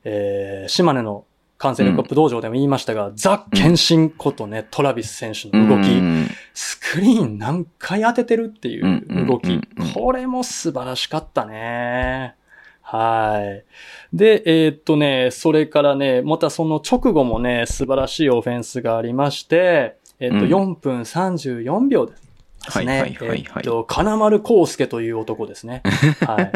[0.04, 1.24] えー島根の
[1.60, 6.26] 感染力アップ道場でも言いましたが、ザ・献身ことね、トラビス選手の動き、うん。
[6.54, 9.52] スクリーン何回当ててるっていう動き、うん。
[9.52, 9.86] うんうん。
[9.86, 9.92] うん。
[9.92, 12.34] これも素晴らしかったね。
[12.80, 14.16] はい。
[14.16, 20.72] で、えーっとね、それからね、またその直後もね、素晴らしいオフェンスがありまして、えーっと、うん。
[20.72, 22.29] 4分34秒です。
[22.64, 22.86] ですね。
[22.86, 25.82] はいはいはいはいえーっと、金丸康介という男ですね。
[26.26, 26.52] はい。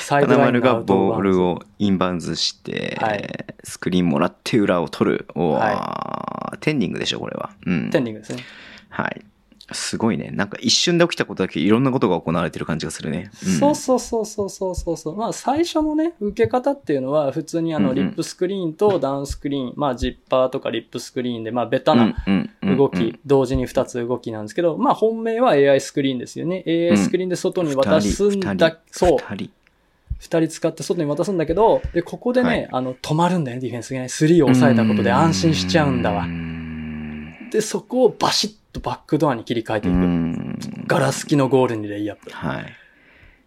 [0.00, 1.48] サイド金ライン丸がボールを。
[1.48, 5.28] をインバウンズして、はいスクリーンもらって裏を取る。
[5.34, 7.50] おーはテンディングでしょ、これは。
[7.66, 7.90] うん。
[7.90, 8.42] テンディングですね。
[8.88, 9.22] はい。
[9.72, 10.30] すごいね。
[10.32, 13.30] なんか一瞬で起きたことだけいろんなことが行われてる感じがするね。
[13.46, 15.16] んそうそうそうそうそうそうそう。
[15.16, 26.64] まあ最初のね、受け方っていうのは普通にあのうんうんリップスクリーンとダウンスクリーン、まあジッパーとかリップスクリーンでまあベタなうんうんうん動き、同時に2つ動きなんですけど、まあ本命は AI スクリーンですよね。
[26.66, 29.18] AI スクリーンで外に渡すんだ、そう。
[29.18, 29.50] 二人。
[30.18, 34.08] 二人使って外に渡すんだけど、で、ここでね、はいあの、止まるんだよね、ディフェンスがね。
[34.08, 36.26] スリーを抑えたことで安心しちゃうんだわう。
[36.28, 39.94] んで、そこをバシッとバックドアに切り替えていく。
[39.94, 42.30] うんガラス機のゴールにレイアップ。
[42.30, 42.66] はい。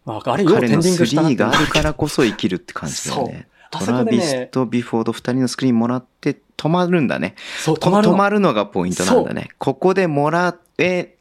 [0.05, 3.47] まあ、あれ、ようテンディングしたなってーがあるからこそ生きるって感じだよね。
[3.71, 7.35] トラビスね、とビフォード二人のスクリーンもらって止まるんだね。
[7.59, 9.49] そう、こ止まる止まるのがポイントなんだね。
[9.57, 11.15] ここでもらえ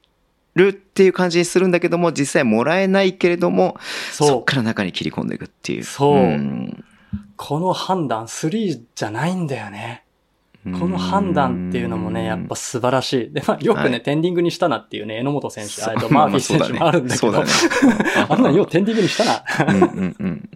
[0.55, 3.76] るっていう感じにするんだけども、実際もらえないけれども、
[4.12, 4.40] そ。
[4.40, 5.84] っから中に切り込んでいくっていう。
[5.84, 6.84] そうん
[7.36, 10.05] この判断、スリーじゃないんだよね。
[10.64, 13.32] この判断っていうのもね、やっぱ素晴らしい。
[13.32, 17.51] で、まあ、よくね、はいテンディングにしたなっていうね、榎本選手、そうあとマーフィー選手もあるんだけど、そうだね。
[18.28, 19.72] あんなんようテンディングにしたな。
[19.72, 20.51] うんうんうん。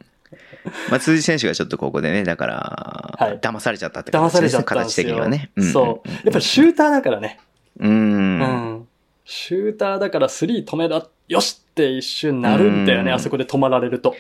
[0.91, 4.95] まあ、辻選手がちょっとここでね、だから、はい騙されちゃったって騙感じですね、されちゃった形。
[4.97, 5.51] 的にはね。
[5.73, 6.09] そう。
[6.09, 7.39] やっぱりシューターだからね。
[7.79, 7.91] うん。
[7.91, 8.41] ううん。
[8.81, 8.89] ん。
[9.25, 14.15] シューターだからスリー止めだ、よしって一瞬なるんだよね、うんあそこで止まられると。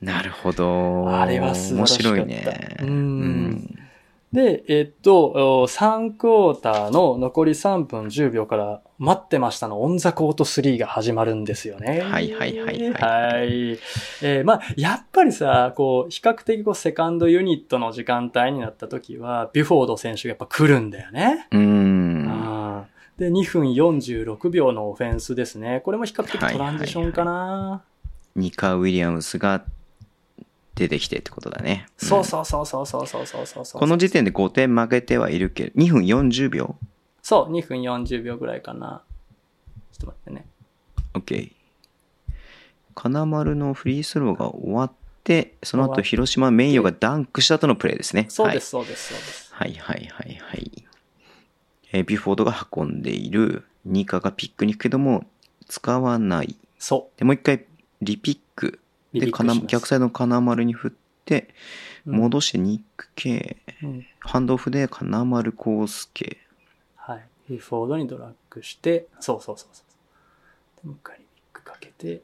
[0.00, 1.08] なるほど。
[1.08, 2.76] あれは素晴らしかった面白いね。
[2.80, 3.85] うん
[4.32, 12.00] で、えっと、お3クォーターの残り3分10秒から待ってましたのオンザコート3が始まるんですよね。
[12.00, 13.78] はいはいはいはいはい。
[14.22, 21.46] えーまあ、やっぱりさ、こう、比較的こう、セカンドユニットの時間帯になった時は、ビュフォード選手がやっぱ来るんだよね。
[21.52, 21.60] うん。
[21.60, 22.86] うん
[23.18, 25.80] で、2分46秒のオフェンスですね。
[25.84, 27.82] これも比較的トランジションかな。
[28.34, 29.64] ニカ・ウィリアムスが
[30.76, 31.86] 出てきてってことだね。
[32.02, 33.80] んそうそうそうそうそうそうそうそうそう。
[33.80, 36.76] この時点で5点負けてはいるけど、2分40秒？
[37.22, 39.02] そう、2分40秒ぐらいかな。
[39.92, 40.46] ちょっと待ってね。
[41.14, 41.52] ?OK。
[42.94, 44.92] 金丸のフリースローが終わっ
[45.24, 48.26] て、その後広島名誉がダンクした後のプレーですね。
[48.28, 49.54] そうです、そうです、そうです。
[49.54, 49.72] はい。
[49.72, 50.86] はいはいはいはい。
[51.92, 55.24] えービュフォードが運んでいる、ニカがピックに行くけども、
[55.68, 56.56] 使わない。
[56.78, 57.64] そで、もう一回
[58.02, 58.80] リピック。
[59.18, 59.20] う。
[59.20, 61.48] で、金逆サイドの金丸に振って、
[62.06, 66.38] うん戻してニック系、うんハンドオフで金丸康介。
[66.94, 67.26] はい。
[67.50, 70.82] リフォードにドラッグして、そうそうそうそう。
[70.82, 72.22] で、もう一回リピックかけて、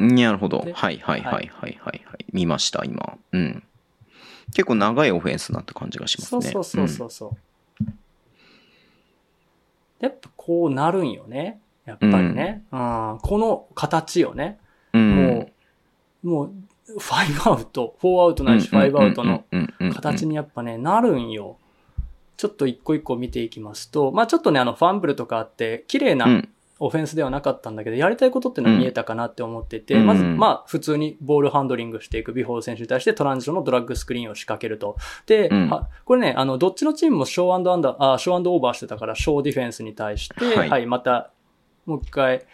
[0.00, 0.62] なるほど。
[0.64, 2.24] ではいはいはいはいはいはい。
[2.32, 3.18] 見ました、今。
[3.32, 3.62] うん。
[4.54, 6.42] 結構長いオフェンスなって感じがしますね。
[6.42, 7.36] そうそうそうそうそ
[7.80, 7.84] う。
[10.00, 11.60] やっぱこうなるんよね。
[11.84, 12.62] やっぱりね。
[12.72, 14.58] うん、この形よね。
[14.94, 15.16] うん。
[15.16, 15.52] もう、
[16.22, 16.52] もう、
[16.98, 19.44] ファイブアウト、フォーアウトないしファイブアウトの
[19.92, 20.30] 形に。
[20.30, 21.56] にやっぱね、なるんよ。
[22.36, 26.16] ちょっと一個一個見ていきますと、まあちょっとね、あの、ファンブルとかあって、綺麗う。
[26.16, 26.48] なん
[26.82, 34.96] オフェンスではなかったんだけど、やりたいことっていうのは見えたかなって思ってて、うんまず、うんまあ、普通にボールハンドリングしていくビフォード選手に対してトランジションのドラッグスクリーンを仕掛けると。
[35.26, 41.30] で、うんはこれね、あの、どっちのチームもショーアンダー、あ、ショーアンドオーバーしてたから、ショーディフェンスに対して、ははいい、また、
[41.84, 42.46] もう一回、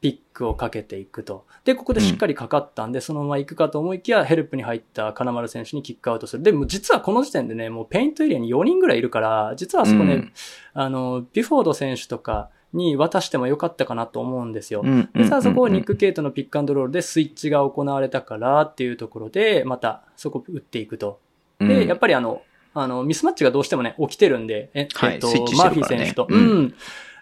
[0.00, 1.46] ピックをかけていくと。
[1.64, 6.42] で、ここでしっかりかかったんで、そのまま行くかと思いきや、ヘルプに入った金丸選手にキックアウトする。
[6.42, 10.32] でも実はこの時点でね、もうペイントエリアに4人ぐらいいるから、実はあそこね、うん
[10.72, 14.80] あの、ビフォード選手とかに渡してもよかったかなと思うんですよ。
[14.82, 21.20] うんで、さあそこをニック・ケイトのピックアンドロールでスイッチが行われたからっていうところで、またそこ打っていくと。
[21.58, 22.42] で、やっぱりあの、
[22.72, 26.74] あの、ミスマッチがどうしてもね、起きてるんで、ええっと、はいスイッチしてマーフィー選手と、ううんん。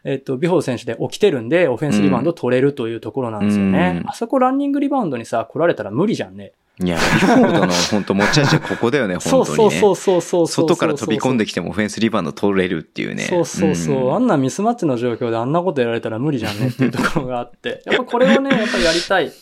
[0.05, 4.01] えっと、ビフォード選手で起きてるんで、オフェンスリバウンド取れるというところなんですよね。
[4.03, 6.53] うんあそこランニングリバウンドにさ、来られたら無理じゃんね。
[6.81, 9.45] いや、ビフォードの本当持ち味はここだよね、 本当にね。
[9.45, 10.47] そうそうそうそう。
[10.47, 13.25] 外から飛び込んでできてもオフェンスリバウンド取れるっていうね。
[13.25, 14.11] そうそうそう。
[14.13, 17.83] あんなミスマッチの状況であんなことやられたら無理じゃんねっていうところがあって。
[17.87, 19.33] やっぱこれをね、やっぱりやりたい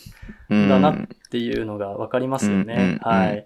[0.49, 0.97] うんだなっ
[1.31, 2.99] ていうのがわかりますよね。
[3.03, 3.45] はい。。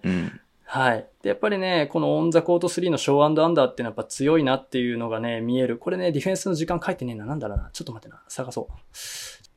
[0.73, 1.05] はい。
[1.21, 5.77] で、やっぱりね、このオンザコート3のショーアンダーっていうのはやっぱ強いなっていうのがね、見える。
[5.77, 7.25] これね、ディフェンスの時間書いてねえな。
[7.25, 7.71] なんだろうな。
[7.73, 8.23] ちょっと待ってな。
[8.29, 8.73] 探そう。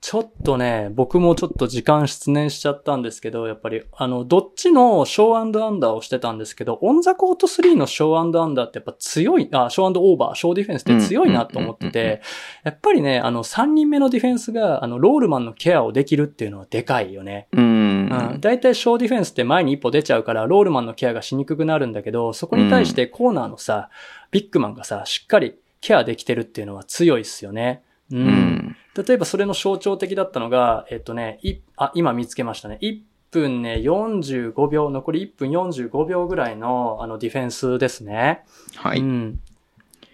[0.01, 12.21] ちょっとね、僕もちょっと時間失念しちゃったんですけど、やっぱり、あの、どっちのショーアンダーをしてたんですけど、オンザコート3のショーアンダーってやっぱ強い、あ、ショーアンオーバー、ショーディフェンスって強いなと思ってて、
[12.65, 17.49] やっぱりね、あの、3人目のディフェンスが、あの、ロールマンのケアをできるっていうのはでかいよね。
[17.53, 17.74] うん。
[18.11, 23.91] うん、大体ショーディフェンスって前に一歩出ちゃうから、ロールマンのケアがしにくくなるんだけど、そこに対してコーナーのさ、
[24.31, 27.83] ビッグマンがさ、しっかりケアできてるっていうのは強いっすよね。
[28.11, 28.19] うん。
[28.19, 28.77] うん。
[28.97, 32.79] 例えばそれの象徴的だったのが、えっとね、い、あ、今見つけましたね。
[32.81, 33.01] 1
[33.31, 38.45] 分ね、45秒、残り1分45秒ぐらいの、あの、ディフェンスですね。
[38.77, 39.01] はい。
[39.01, 39.41] うん。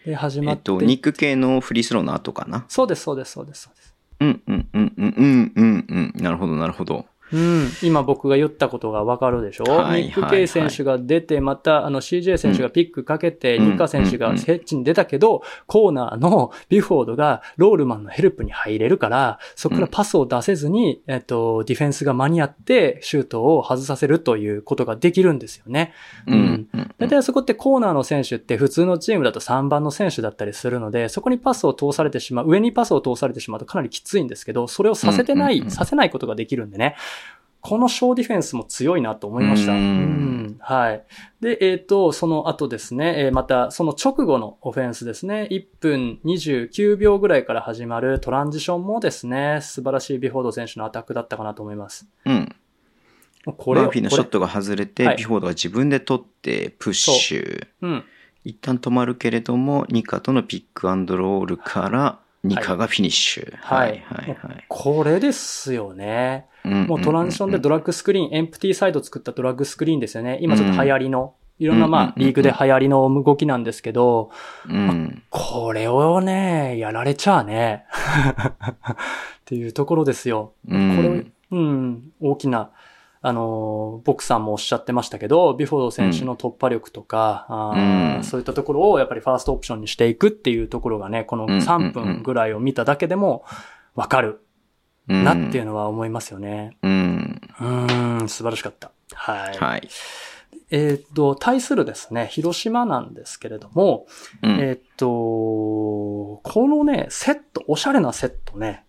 [0.05, 0.55] で、始まっ。
[0.55, 2.65] えってと、ニック系のフリースローの後かな。
[2.69, 3.95] そうです、そうです、そうです、そうです。
[4.21, 6.23] うんうんうんうんうんうんうん。
[6.23, 7.07] なるほどなるほど。
[7.33, 7.69] うん。
[7.83, 25.93] 今僕が言ったことがわかるでしょ、はいニック・ケイ選手が出て、また、あの CJ 選手がピックかけて、うんニカ選手がヘッジに出たけど、コーナーのビュフォードがロールマンのヘルプに入れるから、そこからパスを出せずに、えっと、ディフェンスが間に合って、シュートを外させるということができるんですよね。
[26.27, 26.95] うんうんうん。
[26.99, 36.97] 大体あそこってコーナーの選手って普通のチームだと3番の選手だったりするので、そこにパスを通されてしまう、上にパスを通されてしまうとかなりきついんですけど、それをさせてない、させないことができるんでね。
[37.61, 39.73] このショーディフェンスも強いなと思いました。
[39.73, 41.05] ううんんはい。
[41.41, 52.07] で、えっ、と、その後ですね、えーまた、その直後のオフェンスですね、1分29秒ぐらいから始まるトランジションもですね、素晴らしいビフォード選手のアタックだったかなと思います。
[52.25, 52.55] うん。
[53.57, 57.43] これマーフィーのショッこトが外れて、はいビフォードが自分で取って、プッシュ。
[57.43, 58.05] れうん。
[58.45, 63.57] 一旦止まるけれども、ニカとのピックアンドロールから、ニカがフィニッシュ。
[63.57, 64.65] ははいいはいはい。
[64.69, 66.47] これですよね。
[66.65, 70.39] ももうトランジションでドラッグスクリーン、エンプティサイド作ったドラッグスクリーンですよね。
[70.41, 74.31] 今ちょっと流行りの、いろんなまあ、リーグで流行りの動きなんですけど、
[74.69, 75.23] うん。
[75.29, 77.85] これをね、やられちゃあね。
[78.93, 80.53] っていうところですよ。
[80.67, 82.71] うこれん。、うん、大きな、
[83.23, 93.45] あのー、ボクさんもおっしゃってましたけど、ビフォード選手の突破力とか、あーうんそういったところをやっぱりファーストオプションにしていくっていうところがね、このうんうんうん3分ぐらいを見ただけでも
[93.95, 94.41] わかる
[95.07, 96.77] なっていうのは思いますよね。
[96.83, 97.41] うん。
[97.61, 98.91] うーん、素晴らしかった。
[99.15, 99.59] はい。
[99.59, 99.89] はい。
[100.71, 104.07] えーっと、対するですね、広島なんですけれども、
[104.43, 108.85] うんえーっと、このね、セット、おしゃれなセットね、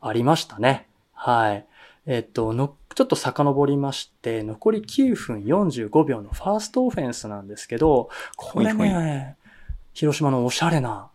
[0.00, 0.88] ありましたね。
[1.12, 1.66] はい。
[2.06, 9.36] えーっと、の、ちょっと遡りまして、残り9分45秒のファーストオフェンスなんですけど、これね、
[9.92, 11.10] 広島のおしゃれな、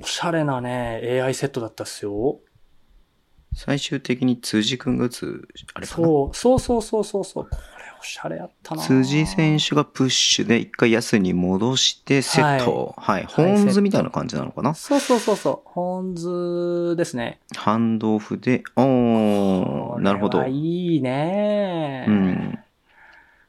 [0.00, 2.38] おしゃれなね、AI セットだったっすよ。
[3.56, 7.50] 最終的に辻君が打つ、あれかなそう、そうそうそうそうそう。
[8.00, 12.94] おしゃれやったな辻選手がプッシュで一回安に戻してセット。
[12.96, 13.24] はい。
[13.24, 15.68] ホーンズみたいな感じなのかなそうそうそうそう。
[15.68, 16.14] ホーン
[16.92, 17.40] ズですね。
[17.56, 20.44] ハンドオフで、おー、なるほど。
[20.46, 22.58] いいねうん。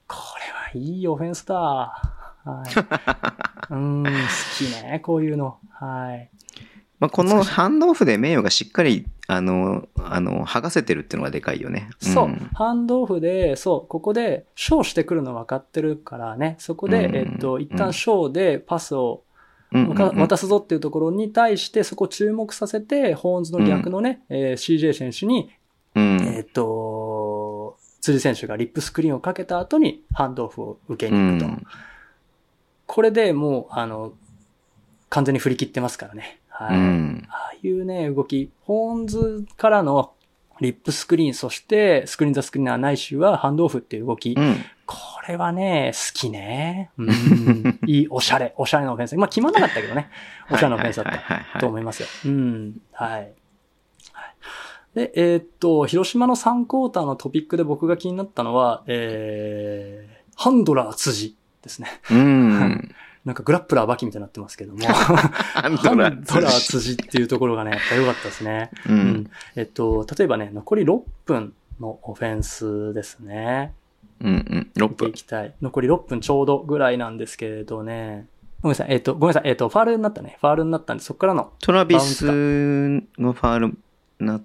[0.07, 1.55] これはいいオフェンスだ。
[1.55, 3.73] はい。
[3.73, 4.09] うん、好
[4.57, 5.59] きね、こういうの。
[5.69, 6.29] はい。
[6.99, 11.89] まあ、このハンドオフで名誉がしっかり、あの、あの、剥がせてるっていうのがでかいよね。
[12.01, 12.49] そう、ん。
[12.53, 17.15] ハンドオフで、そう、ここで、ショーしてくるの分かってるからね、そこで、うん。
[17.15, 19.23] えっと、一旦ショーでパスを
[19.71, 19.81] うん。
[19.85, 19.97] うん。
[19.97, 20.17] うん。
[20.17, 25.51] 渡すぞっていうところに対して、そこを注目させて、ホーンズの逆のね、えー CJ 選手に、
[25.95, 26.21] うん。
[26.21, 31.47] えっと、辻選手がリップスクリーンをかけた後に、ハンドオフを受けうに行くと。
[31.47, 31.63] ん。
[32.87, 34.13] これでもう、あの、
[35.09, 36.39] 完全に振り切ってますからね。
[36.59, 36.77] はい。
[36.77, 37.27] うん。
[37.29, 40.13] ああいうね、動き、ホーンズからの
[40.59, 44.33] リップスクリーン、そしてスクリーンザスクリーナーないしはハンドオフっていう動き。
[44.37, 44.57] うん。
[44.85, 44.97] こ
[45.27, 46.91] れはね、好きね。
[46.97, 47.79] うん。
[47.87, 49.15] いい、おしゃれ、おしゃれなオフェンス。
[49.15, 50.09] まあ、決まんなかったけどね。
[50.51, 52.07] おしゃれなオフェンスだったと思いますよ。
[52.25, 52.81] うん。
[52.91, 53.11] はい。
[53.11, 53.33] はい
[54.95, 62.01] で、えーっと、広島の3クォーターのトピックで僕が気になったのは、えー、ハンドラー辻ですね。
[62.09, 62.95] うん。
[63.25, 64.79] なんかグラップラーバキみたいになってますけども。
[64.85, 68.71] ハンドラー辻っていうところがね、やっぱ良かったですね。
[68.87, 68.93] う。
[68.93, 69.31] うんん。
[69.55, 73.73] えっと、例えばね、残り6分のオフェンスですね。
[74.21, 74.71] うんうん。
[74.75, 75.13] 6分い。
[75.13, 75.53] きたい。
[75.61, 78.27] 残り6分ちょうどぐらいなんですけれどね。
[78.61, 78.87] ごめんなさい。
[78.91, 79.49] えっと、ごめんなさい。
[79.49, 80.37] えっと、ファールになったね。
[80.39, 83.75] ファールになったんで、そこからの、トラビスのファールに
[84.19, 84.43] なっ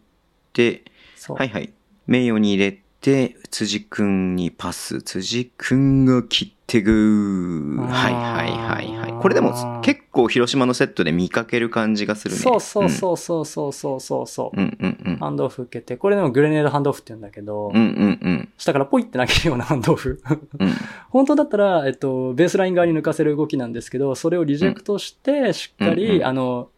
[0.52, 0.84] て。
[1.28, 1.72] はいはい。
[2.06, 5.02] 名誉に入れて、辻くんにパス。
[5.02, 7.86] 辻くんが切ってぐー。
[7.86, 9.20] はいはいはいはい。
[9.20, 12.40] これでも結構広島のセットで見かける感じがするね。
[12.40, 14.58] そうそうそうそうそうそうそうそう。
[14.58, 14.78] うん。
[14.80, 15.16] うんうんうん。
[15.18, 18.48] ハンドオフ受けて、これでもグレネードハンドオフって言うんだけど、うんうんうん。
[18.56, 20.22] 下からポイって投げるようなハンドオフ。
[20.58, 20.72] うん。
[21.10, 26.70] 本当だったら、えっと、ベースライン側に抜かせる動きなんですけど、それをリジェクトして、しっかり、うんうんあの、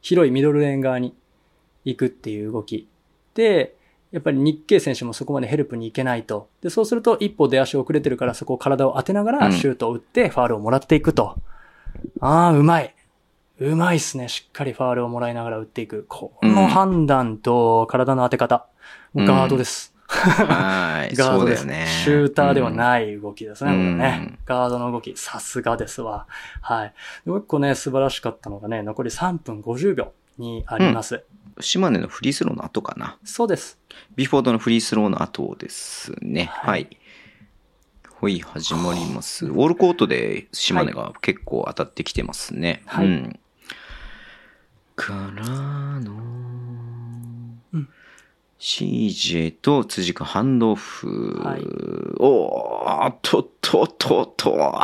[0.00, 1.16] 広いミドルレーン側に
[1.84, 2.86] 行くっていう動き。
[3.34, 3.75] で、
[4.12, 6.48] やっぱり日系選手もそこまでヘルプに行けないと。
[6.62, 11.36] で、そうすると一歩出足遅れてるからそこを体を当てながうんらシュートを打ってファールをもらっていくと。
[12.20, 12.94] ああ、うまい。
[13.58, 14.28] うまいっすね。
[14.28, 16.04] しっかりファールをもらいながら打っていく。
[16.08, 18.66] この判断と体の当て方。
[19.14, 19.94] もうガードです。
[20.06, 21.14] はい。
[21.16, 21.64] ガードです。
[21.64, 21.86] ね。
[22.04, 22.74] シューターではい。
[22.74, 24.38] ない動きですね、うんこれね。
[24.44, 26.26] ガードの動き、さすがですわ。
[26.60, 26.94] はい。
[27.24, 31.24] でもう一個ね、素晴らしかったのがね、残り3分50秒にあります。
[31.60, 33.18] 島根のフリースローの後かな。
[33.24, 33.78] そうです。
[34.14, 36.50] ビフォードのフリースローの後ですね。
[36.52, 36.96] ははいい。
[38.10, 39.46] ほい、始まります。
[39.46, 42.82] ウォールコートで島根が結構当たってきてますね。
[42.86, 43.40] はいうん。
[44.94, 46.12] からの、
[47.72, 47.88] うん
[48.58, 51.40] CJ と辻君ハンドオフ。
[51.44, 51.62] はい
[52.18, 54.80] おーっとっとっとっと。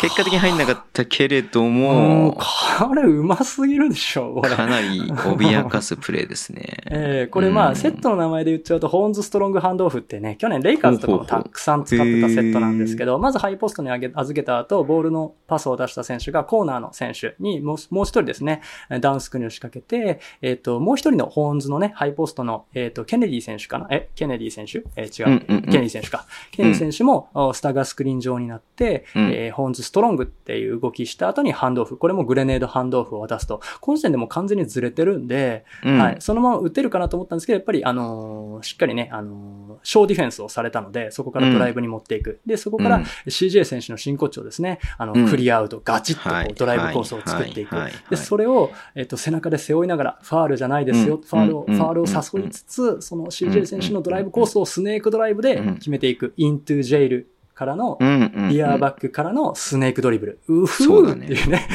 [0.00, 2.38] 結果的に入んなかったけれども
[2.78, 4.48] これうますぎるでしょ、これ。
[4.48, 6.62] かなり脅かすプレーですね。
[6.90, 7.76] えーこれまあ、うん。
[7.76, 18.62] セットの名前で言っちゃうと、ホーンズストロングハンドオフってね、去年レイカーズとかもたくさん使ってたセットなんですけど、まずハイポストにあげ預けた後、ボールのパスを出した選手がコーナーの選手にもうもう一人ですね、
[19.00, 23.86] ダウンスクリーンを仕掛けて、えっ、と、もう一人のホーンズのね、ハイポストの、えっ、と、ケネディ選手かな？
[23.90, 24.82] え、ケネディ選手？
[24.96, 26.26] えー違う、ケネディ選手か。
[26.52, 29.30] ケネディ選手も、おスタガースクリーン状になって、うん。
[29.30, 31.96] えーホーンズストロングっていう動きした後にハンドオフ。
[31.96, 33.60] これもグレネードハンドオフを渡すと。
[33.80, 35.98] この時点でもう完全にずれてるんで、うん。
[35.98, 36.16] はい。
[36.20, 42.38] そのまま打てるかなと思ったんですけど、やっぱり、あのーしっかりね、あのー好ディフェンスをされたので、そこからドライブに持っていく。
[42.46, 43.02] で、そこからうん。
[43.26, 44.78] CJ 選手の真骨頂ですね。
[44.96, 45.28] あの、うん。
[45.28, 46.46] クリアアウト、ガチッとこはい。
[46.50, 47.74] うドライブコースを作っていく。
[48.10, 51.22] で、それを、えっと、背中で背負いながら、ファールじゃないですよ、うん。
[51.22, 51.74] ファールを、うん。
[51.74, 56.32] ファールを誘いつつ、その CJ 選手のドライブコースをスネークドライブで決めていく。
[56.36, 57.30] イントゥジェイル
[57.60, 60.40] からの、リアーバックからのスネークドリブル。
[60.48, 61.68] うふそうだねーっていうね。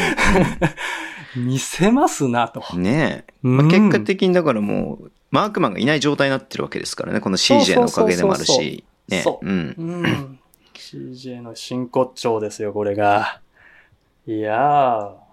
[1.37, 2.63] 見せますなと。
[2.75, 3.33] ねえ。
[3.43, 7.19] うんまあ、結果的にだからもう、マークマンがいない状態になってるわけですからね。
[7.19, 8.83] この CJ のおかげでもあるし。
[9.07, 9.21] ね。
[9.21, 9.75] そううん。
[9.77, 10.39] うん。
[10.73, 13.41] CJ の真骨頂ですよ、これが。
[14.25, 15.24] いやー。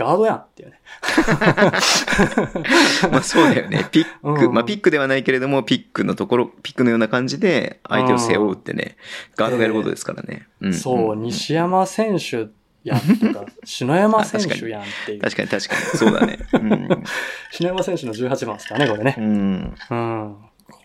[0.00, 0.80] え、ガードやんっていうね。
[3.10, 3.86] まあそうだよね。
[3.90, 8.96] ピック、うんまあピックではないけれども、ピックのところ、ピックのような感じで相手を背負うってね、
[9.36, 10.46] ガードがやることですからね。
[10.60, 12.48] うんそう、ん西山選手
[12.82, 15.20] やんとか、篠山選手やんっていう。
[15.20, 15.80] 確かに確かに。
[15.98, 16.38] そうだね。
[16.54, 17.04] うん。
[17.52, 19.20] 篠山選手の18番ですかね、これねう。
[19.20, 19.74] ん。
[19.90, 20.36] うん。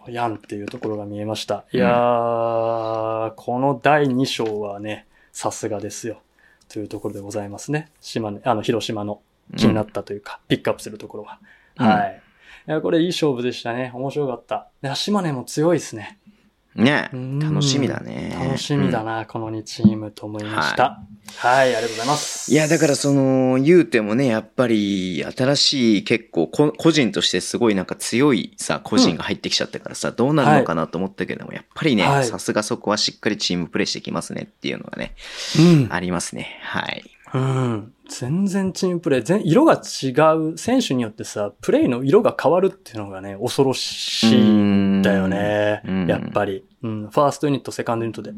[0.07, 1.65] やんっていうところが見えました。
[1.71, 6.21] いやー、この第2章はね、さすがですよ。
[6.69, 7.91] というところでございますね。
[8.01, 9.21] 島根、あの、広島の
[9.55, 11.39] 気になったというか、ピックアップするところは。
[11.79, 12.21] うんはい。
[12.67, 13.91] いや、これいい勝負でしたね。
[13.93, 14.69] 面白かった。
[14.81, 16.17] いや島根も強いですね。
[16.75, 18.35] ねうん楽しみだね。
[18.37, 21.01] 楽しみだな、この2チームと思いました。
[21.37, 22.51] はい、ありがとうございます。
[22.51, 35.15] いや、だからその、言うてもね、やっぱり、新しい結構こ、個人としてすごいなんか強いさ、個人が入ってきちゃったからさ、どうなるのかなと思ったけども、やっぱりね、はいさすがそこはしっかりチームプレーしてきますねっていうのがね、
[35.59, 35.87] うん。
[35.91, 36.59] ありますね。
[36.61, 37.14] はい。
[37.33, 37.93] うん。
[38.07, 46.07] 全然チームプレイ、全、色が違う、選手によってさ、プレイの色が変わるっていうのがね、恐ろしいんだよねうん。
[46.07, 46.63] やっぱり。
[46.83, 47.07] うん。
[47.09, 48.31] ファーストユニット、セカンドユニットで。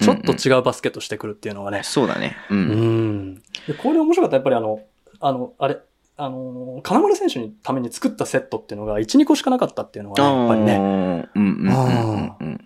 [0.00, 1.82] ちょっと違うバスケットしてくるっていうのがね。
[1.84, 2.36] そうだね。
[2.50, 2.54] う。
[2.54, 3.34] うんん。
[3.66, 4.36] で、これ面白かった。
[4.36, 4.80] やっぱりあの、
[5.20, 5.78] あの、あれ、
[6.16, 10.78] あの、金丸選手のために作ったセットっていうのが1、2個しかなかったっていうのがね、やっぱりね。
[10.78, 11.28] ね。
[11.34, 12.60] うんうんうんうん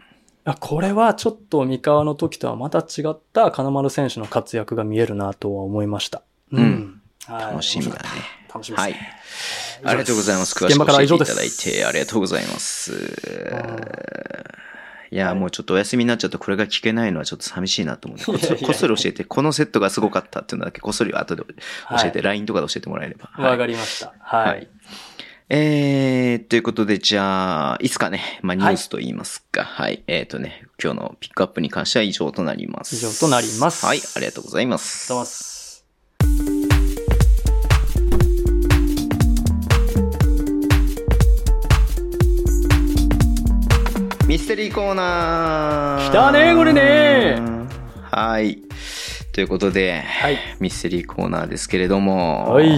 [0.55, 6.23] これはちょっと三河の時とはまた違った金丸選手の活躍が見えるなとは思いました。
[6.53, 7.99] うんはい楽しみだね。
[8.53, 9.17] 楽しみですね。
[9.85, 10.55] ありがとうございます。
[10.55, 11.37] 詳し現場く教えていたからは以上です。
[11.37, 12.93] だいて、ありがとうございます。
[15.11, 18.39] いや、もうちょっとお休みになっちゃうとこれが聞けないのはちょっと寂しいなと思って、こっ
[18.75, 21.49] そり教えて、このセットがすごかったっていうのだけこっそり後で教
[22.05, 23.31] えて、は LINE とかで教えてもらえれば。
[23.39, 23.41] い。
[23.41, 24.15] わはいかりました。
[24.21, 24.69] はい。
[25.49, 29.63] はいえー、ということで、じゃあ、いつかね、まあ、ニュースと言いますか。
[29.63, 30.03] はい。
[30.09, 32.97] えっ、とね、今日のピックアップに関しては以上となります。
[32.97, 35.09] 以上となりますはい、ありがとうございます。
[35.09, 35.25] どうも。
[44.27, 47.41] ミステリーコーナー来たねこれね
[48.11, 48.67] はい。
[49.37, 50.39] ということで、はい。
[50.61, 52.69] ミステリーコーナーですけれども、はい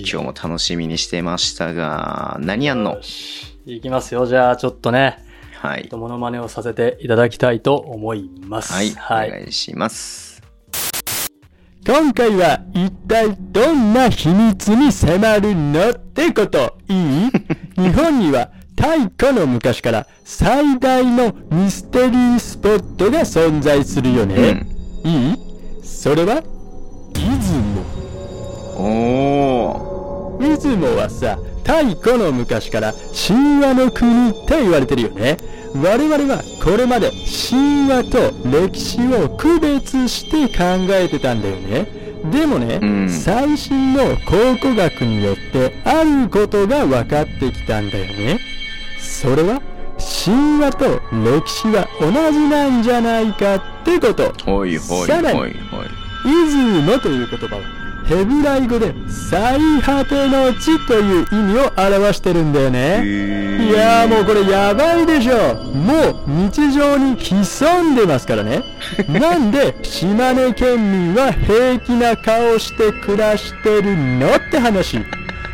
[0.00, 2.98] 今日も楽しみにしてましたが、何やんの？
[3.66, 4.24] いきますよ。
[4.24, 5.18] じゃあ、ちょっとね、
[5.60, 5.86] はい。
[5.92, 8.72] モノマネをさせていただきたいと思います。
[8.72, 8.88] はい。
[8.92, 10.42] はいお願いします。
[11.86, 16.94] 今回は一体どんな秘密に迫るのってことい
[17.26, 17.30] い？
[17.76, 18.48] 日本には
[18.78, 24.66] 太古の昔から最大のミステリースポットが存在するよね。
[25.04, 25.47] いい？
[25.98, 26.40] それは？
[27.12, 27.82] 出雲。
[28.78, 30.56] おー。
[30.56, 32.92] 出雲はさ、太古の昔から
[33.26, 35.36] 神話の国って言われてるよね。
[35.74, 37.10] 我々はこれまで
[37.50, 41.88] 神話と歴史を区別して考えてたんだよね。
[42.30, 48.38] でもね、うん最新の考古学によってあることが分かってきたんだよね。
[49.00, 49.60] それは
[50.24, 54.32] 神話と歴史は同じなんじゃないかってこと。
[54.44, 55.77] ほいほいさらにほいほい。
[56.24, 57.62] イズムという言葉は
[58.08, 63.04] ヘブライ語で最果ての地という意味を表してるんだよね。
[63.04, 68.62] いやーもうこれやばいでしょもう日常に潜んでますからね。
[69.08, 75.04] なんで島根県民は平気な顔して暮らしてるのって話。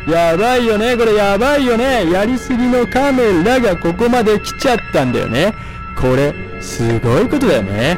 [0.07, 2.09] やばいよね、これやばいよね。
[2.09, 5.53] やりすぎのカメラがここまで来ちゃったんだよね。
[5.99, 7.97] これ、すごいことだよね。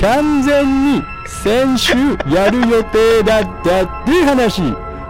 [0.00, 1.92] 完全に先週
[2.32, 4.62] やる予定だったっていう話。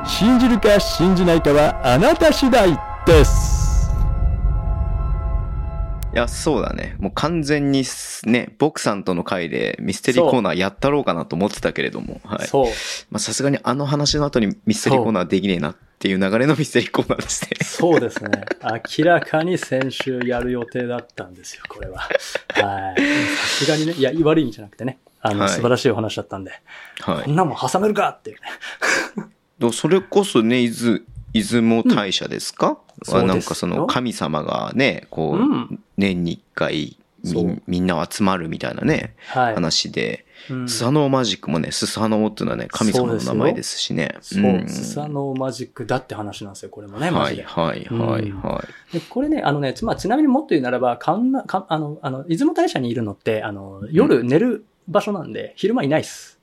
[0.07, 2.71] 信じるか信じないかはあなた次第
[3.07, 3.91] です。
[6.15, 6.97] いや、そうだね。
[6.99, 12.47] もう完全にすね、ボクさんとの回でミステリーコーナーやったろうかなと思ってたけれども、はい。
[12.47, 12.67] そう。
[13.11, 17.51] まあさすがにあの話の後にミステリーコーナーできねえなっていう流れのミステリーコーナーですね。
[17.63, 18.31] そうですね。
[18.99, 21.99] 明らかに先週やる予定だったんですよ、これは。
[21.99, 22.09] は
[22.97, 23.01] い。
[23.37, 25.49] さすがにね、いや、悪い意味じゃなくてね、あの、はい。
[25.51, 26.53] 素晴らしいお話だったんで、
[27.01, 27.25] はい。
[27.25, 27.37] こん。
[27.37, 28.31] なもん挟めるかって。
[28.31, 28.37] いう
[29.61, 29.73] ね。
[29.73, 31.01] それこそね、伊豆、
[31.33, 33.23] 出雲大社ですか、そうですよ。
[33.27, 35.81] なんかその神様がね、こう、うん。
[35.97, 39.55] 年に一回みみんな集まるみたいなね、はい。
[39.55, 40.69] 話で、うん。
[40.69, 44.17] スサノーマジックもね、スサノーっていうのはね、神様の名前ですしね。
[44.21, 44.69] そう、ん。
[44.69, 47.45] スサノーマジックだって話なんですよ、これもね、マはいジで。
[47.45, 48.31] はいはい。
[48.33, 56.39] はでこれね、あのね、つまあ、ちなみにもっと言うならば、かんな、かあの、あの、出雲大社にいるのって、あの、夜寝る場所なんで、昼間いないっす。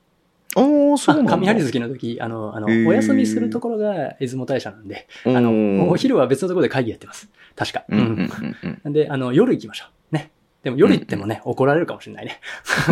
[0.56, 0.60] い。
[0.60, 1.32] おー、そうなんだ。
[1.32, 7.28] あ神張月の時、あの、あのお休みするところが出雲大社なんで、あの、お昼は別のところで会議やってます。
[7.56, 7.84] 確か。
[7.88, 8.92] うんうんうんうん。
[8.92, 9.88] で、あの、夜行きましょう。
[10.64, 10.70] ね。
[10.70, 12.40] でも夜行ってもね、怒られるかもしれないね。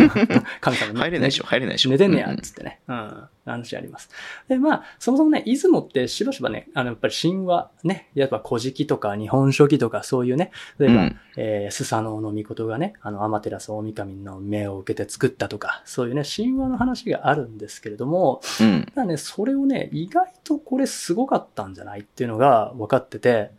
[0.61, 1.89] 神様にね入れないでしょ、入れないでしょ。
[1.89, 2.79] 寝てんねや、うんつってね。
[2.87, 3.27] うん。
[3.45, 4.09] 話あります。
[4.47, 18.85] で、まあ、そもそもね、出雲ってしばしばね、あの、やっぱり神話、ね、やっぱ古事記とか日本書紀とかそういうね、例えば、うんえースサノオノミコトがね、あの、アマテラス大神の命を受けて作ったとか、そういうね、神話の話があるんですけれども、うん。
[18.93, 23.51] ただね、それをね、意外とこれすごかったんじゃないっていうのが分かってて、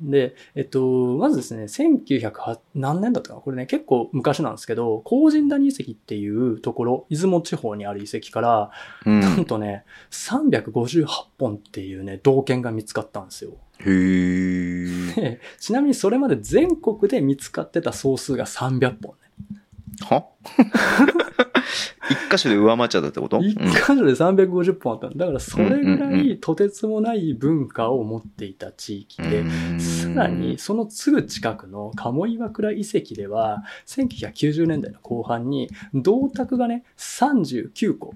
[0.00, 3.40] で、えっと、まずですね、1900何年だったかな？
[3.42, 8.70] これね、結構昔なんですけど、高神谷遺跡っていうところ、出雲地方にある遺跡から、
[9.04, 9.20] うん。
[9.20, 11.06] なんとね、358
[11.38, 13.52] 本っていうね、銅剣が見つかったんですよ。
[13.80, 15.14] へー。
[15.14, 19.14] でちなみにそれまで全国で見つかってた総数が300本
[19.50, 19.60] ね。
[20.02, 20.26] は？
[22.10, 23.38] 一箇所で上回っちゃったってこと？
[23.38, 25.14] 一箇所で350本あったの。
[25.14, 29.44] だからそれぐらいとてつもない文化を持っていた地域で、
[29.78, 38.14] さらに、そのすぐ近くの鴨岩倉遺跡では、1990年代の後半に銅鐸がね、39個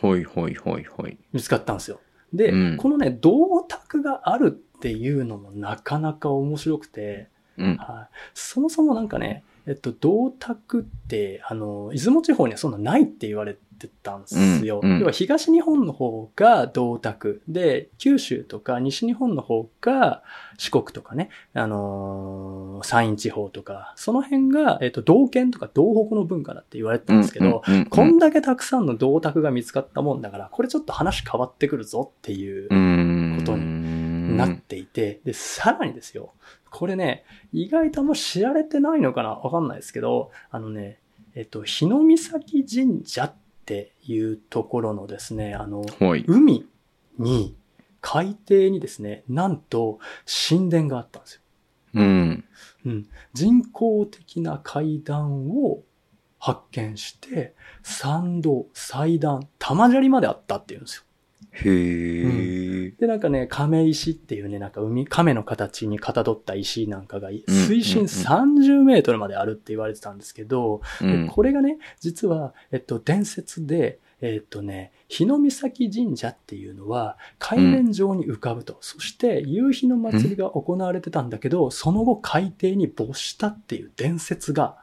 [0.00, 1.18] ほいほいほいほい。
[1.32, 2.00] 見つかったんですよ。
[2.32, 7.76] で、うんこのね、銅鐸があるっていうのもなかなか面白くて、うん。
[7.76, 14.80] はい、そもそもなんかね、えっと、銅鐸って、あの、出雲地方にはそんなないって言われてたんですよ。
[14.82, 14.98] うんうん。
[14.98, 20.24] 要は東日本の方が銅鐸で、九州とか西日本の方が
[20.58, 32.68] 四国とかね、あのー山陰地方とか、その辺が、えっと、銅剣とか銅北の文化だって言われてたんですけど、こんだけたくさんの銅鐸が見つかったもんだから、これちょっと話変わってくるぞっていう。
[32.70, 32.99] うん
[34.46, 36.32] なっていて、で、さらにですよ、
[36.70, 40.98] これね、意外とあんま知られてないのかなわかんないですけど、あのね、
[41.34, 43.34] えっと、日の岬神社っ
[43.64, 45.84] ていうところのですね、あの。
[46.26, 46.66] 海
[47.18, 47.56] に、
[48.00, 49.98] 海底にですね、なんと
[50.48, 51.40] 神殿があったんですよ。
[51.94, 52.44] うん。
[52.86, 53.08] うん。
[53.32, 55.82] 人工的な階段を
[56.38, 61.02] 発見して、参道、祭壇、玉砂利まであったっていうんですよ。
[61.52, 62.96] へー。
[62.98, 78.76] で、なんかね、亀石っていうね、なんか海、亀の形にかたどった石なんかが、水深30メートルまであるって言われてたんですけど、うんでこれがね、実は、えっと、伝説で、えっとね、日の岬神社っていうのは海面上に浮かぶと。
[78.82, 84.76] そして夕日の祭りが行われてたんだけど、その後海底に没したっていう伝説が、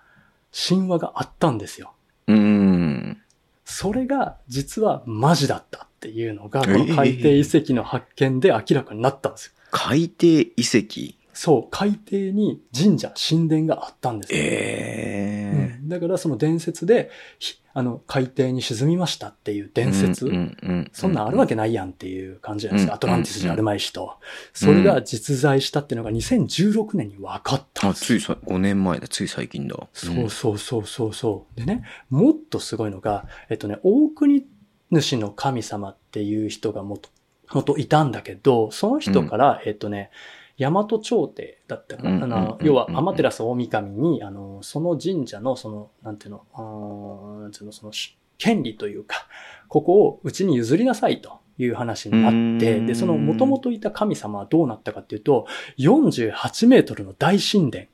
[0.51, 1.93] 神話があったんですよ。
[2.27, 3.21] うん。
[3.63, 9.53] それが実はマジだったっていうのが、こえの海底遺跡の発見で明らかになったんですよ。
[9.71, 11.17] 海底遺跡？
[11.33, 14.39] そう、海底に神社、神殿があったんですよ。
[14.41, 19.69] えうんだからその伝説で、ひあの、海底に沈みましたっていうー。
[19.71, 22.93] 伝説、うんうんうんそんなんあるわけないやんっていう感じじゃないですか。
[22.93, 24.15] うんアトランティスじゃあるまいしと。
[24.53, 29.75] それが実在したっていうのが2016年に分かったんあ、ついさ、5年前だ、つい最近だ。
[29.93, 31.59] そうそうそうそうそう。
[31.59, 34.43] でね、もっとすごいのが、えっとね、大国
[34.91, 37.09] 主の神様っていう人がもと、
[37.53, 40.11] もといたんだけど、その人から、えっとね、
[40.57, 42.09] 大和朝廷だったかな。
[42.09, 49.27] うんうんうんうんあの、要は、天照大神に、あの、その神社の、その、なんていうの、なんていうの、その、し権利というか、
[49.67, 55.47] ここをうちに譲りなさいという話になって、うんで、その元々いた神様はどうなったかっていうと、
[55.79, 57.85] 48メートルの大神殿。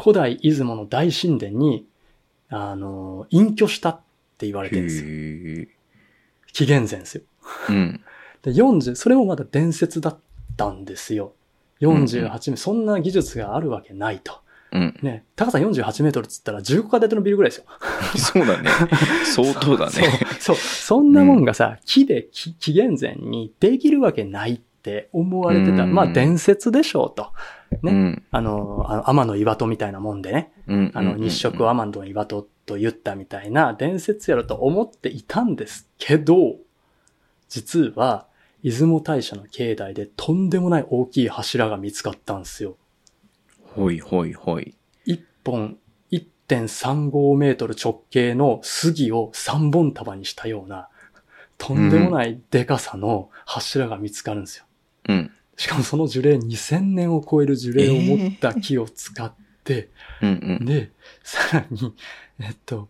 [0.00, 1.86] 古代出雲の大神殿に、
[2.48, 4.00] あの、隠居したっ
[4.38, 5.81] て言われてるんですよ。
[6.52, 7.22] 紀元前ですよ。
[7.68, 8.00] うん。
[8.42, 10.18] で、40、それもまだ伝説だっ
[10.56, 11.32] たんですよ。
[11.80, 14.40] 48名、そんな技術があるわけないと。
[14.72, 14.98] うん。
[15.02, 17.64] ね、高さ48メートルっつったら15階建てのビルぐらいですよ。
[18.16, 18.70] そうだね。
[19.24, 19.92] 相当だね。
[20.40, 25.84] そう、そんなもんがさ、木でき紀元前にできるわけないって思われてた。
[25.84, 27.32] うんまあ伝説でしょうと。
[27.82, 27.92] ね。
[27.92, 28.22] うん。
[28.30, 30.52] あの、あの天の岩戸みたいなもんでね。
[30.66, 30.90] うん。
[30.94, 36.56] あの、日食をアマンドの岩戸と言ったみたいな伝説やろと思っていたんですけど、
[37.48, 38.26] 実は、
[38.62, 42.76] 出雲大社の境内でとんでもない大きい柱が見つかったんですよ。
[43.74, 44.76] ほいほいほい。
[45.06, 45.78] 1本
[46.12, 50.88] 1.35メートル直径の杉を3本束にしたような、
[51.58, 54.64] とんでもないデカさの柱が見つかるんですよ。
[55.08, 55.30] うん。
[55.56, 59.32] しかもその樹齢2000年を超える樹齢を持った木を使っ
[59.64, 59.90] て。
[60.60, 60.90] で、
[61.22, 61.94] さらに、
[62.42, 62.88] えっと、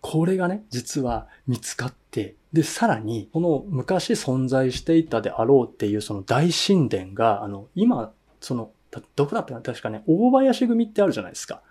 [0.00, 11.62] これがね、実は見つかって、で、さらに、この昔存在していたであろうっていうその大神殿が、あの、今、その、たどこだったかな確かね、大林組ってあるじゃないですか。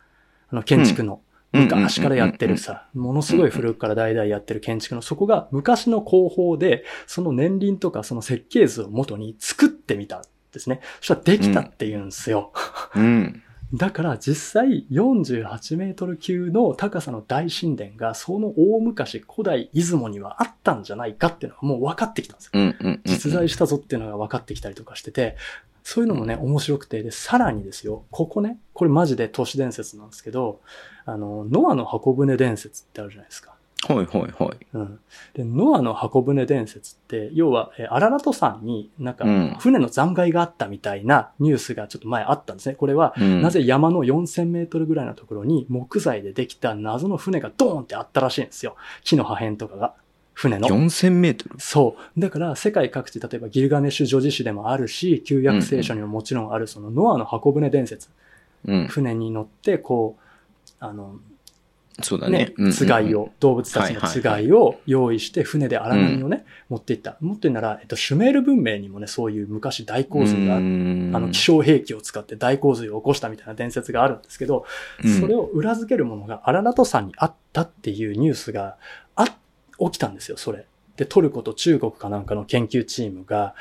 [0.49, 1.13] あの、建築の。
[1.13, 1.19] うん
[1.53, 10.81] 昔からやってるさ、ものすごい古くから代々やってる建築の、そこが昔の工法で、その年輪とかその設計図を元に作ってみたんですね。
[10.99, 12.51] そしたらできたって言うんですよ。
[12.95, 13.41] うん。
[13.73, 22.51] だから実際48メートル級の高さの大神殿がその大昔古代出雲にはあったんじゃないかっていうのがもう分かってきたんですよ。
[22.53, 23.01] うんうんうん。
[23.05, 25.35] 実在したぞっていうのが分かってきたりとかしてて、
[25.83, 30.61] そういうのもね、面白くて、で、さらにですよ、ここね、これマジで都市伝説なんですけど、
[31.05, 33.54] あの、ノアの箱舟伝説ってあるじゃないですか。
[33.87, 34.57] はいはいはい。
[34.73, 34.99] うん。
[35.33, 42.75] で、ノアの箱舟伝説って、要は、えーアララト山になんかうん、船の残骸があったみたいなニュースがちょっと前あったんですね。
[42.75, 48.75] これは、うんなぜ山の4000メートルぐらいのところに木材でできた謎の船がドーンってあったらしいんですよ。
[49.03, 49.93] 木の破片とかが。
[50.33, 50.67] 船の。
[50.67, 51.55] 4000メートル？
[51.59, 52.19] そう。
[52.19, 58.09] だから、世界各地、例えばギルガメッシュ女子誌でもあるし、旧約聖書にももちろんある、そのノアの箱舟伝説。
[58.67, 58.87] うん。
[58.87, 61.15] 船に乗って、こう、あの、
[62.01, 62.53] そうだね。
[62.73, 67.15] つがいを、動物たちのつがいを用意して、船で荒波をね、持っていった。
[67.21, 74.65] もっと言うなら、えっと、シュメール文明にもね、そういう昔大洪水が、あの、気象兵器を使って大洪水を起こしたみたいな伝説があるんですけど、
[75.19, 78.75] それを、を裏付けるものがアララト山にあったっていうニュースが、
[79.15, 79.25] あ、
[79.79, 80.65] 起きたんですよ、それ。
[80.97, 83.55] で、トルコと中国かなんかの研究チームが、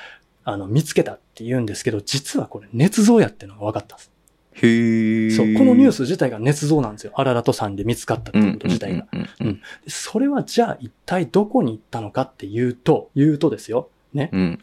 [0.44, 4.13] あの、見つけたって言うんですけど、実はこれ捏造やってのが分かったんです。
[4.54, 7.12] へーそう、このニュース自体が捏造なんですよ。
[7.16, 9.06] アララト山で見つかったっていうこと自体が。
[9.40, 13.88] うんそれはじゃあ一体どこに行ったのかっていうと、言うとですよ。
[14.12, 14.30] ね。
[14.32, 14.60] うん。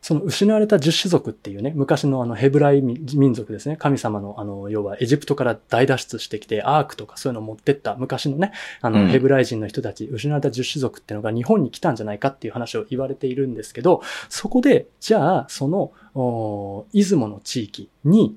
[0.00, 3.76] その失われた十種族っていうね、昔のあのヘブライ民民族ですね。
[3.76, 18.36] 神様のあの、要はエジプトから大脱出してきて、アークとかそういうのを持ってった昔のね、あの、うんヘブライ人の人たち、失われた十種族っていうのが日本に来たんじゃないかっていう話を言われているんですけど、そこで、じゃあ、その、お出雲の地域に、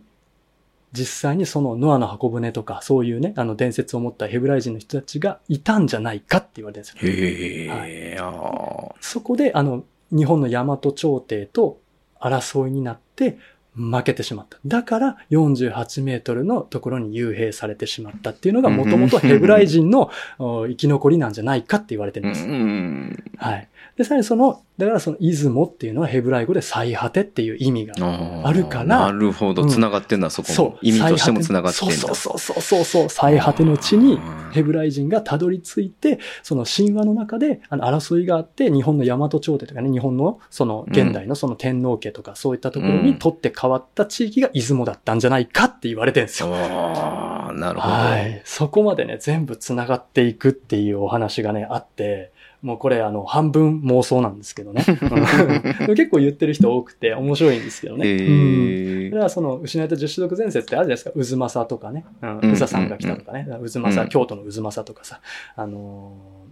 [0.93, 7.11] 実際にそのノアの箱舟とか、そういうね、あの伝説を持ったヘブライ人の人たちがいたんじゃないかって言われてるんですよ。
[7.11, 11.79] へえ、あーそこで、あの、日本の大和朝廷と
[12.19, 13.37] 争いになって
[13.75, 14.57] 負けてしまった。
[14.65, 22.47] だから48メートルのところに幽閉されてしまったっていうのがもともとヘブライ人のお生き残りなんじゃないかって言われてるうんんです。
[22.47, 23.23] うん。
[23.37, 23.69] はい。
[23.97, 27.93] で、さらにその、だからその出雲っていうのはヘブライ語で最果てっていう意味が
[28.43, 29.63] あるからなるほど。
[29.63, 30.55] うん繋がってんだ、そこも。
[30.55, 30.79] そう。
[30.81, 31.95] 意味としても繋がってんだ。
[31.95, 33.09] そうそうそうそうそう。
[33.09, 34.19] 最果ての地に
[34.51, 46.49] ヘブライ人がたどり着いて、その神話の中であの争いがあって、日本の大和朝廷とかね、日本のその現代のその天皇家とかそういったところに取って変わった地域が出雲だったんじゃないかって言われてるんですよ。
[46.53, 47.93] ああ、なるほど。
[47.93, 48.41] はい。
[48.45, 52.31] そこまでね、全部繋がっていくっていうお話がね、あって、
[52.61, 54.83] もうこれあの、半分妄想なんですけどね。
[54.87, 58.07] うん結構言ってる人多くて面白いんですけどね。
[58.07, 61.37] へうんーそれはその失われた十種族伝説ってあるじゃないですか。
[61.37, 62.05] 渦政とかね。
[62.21, 62.57] うん。
[62.57, 63.47] さんが来たとかね。
[63.49, 65.21] 渦うん政、京都の渦政とかさ。
[65.55, 66.51] あのー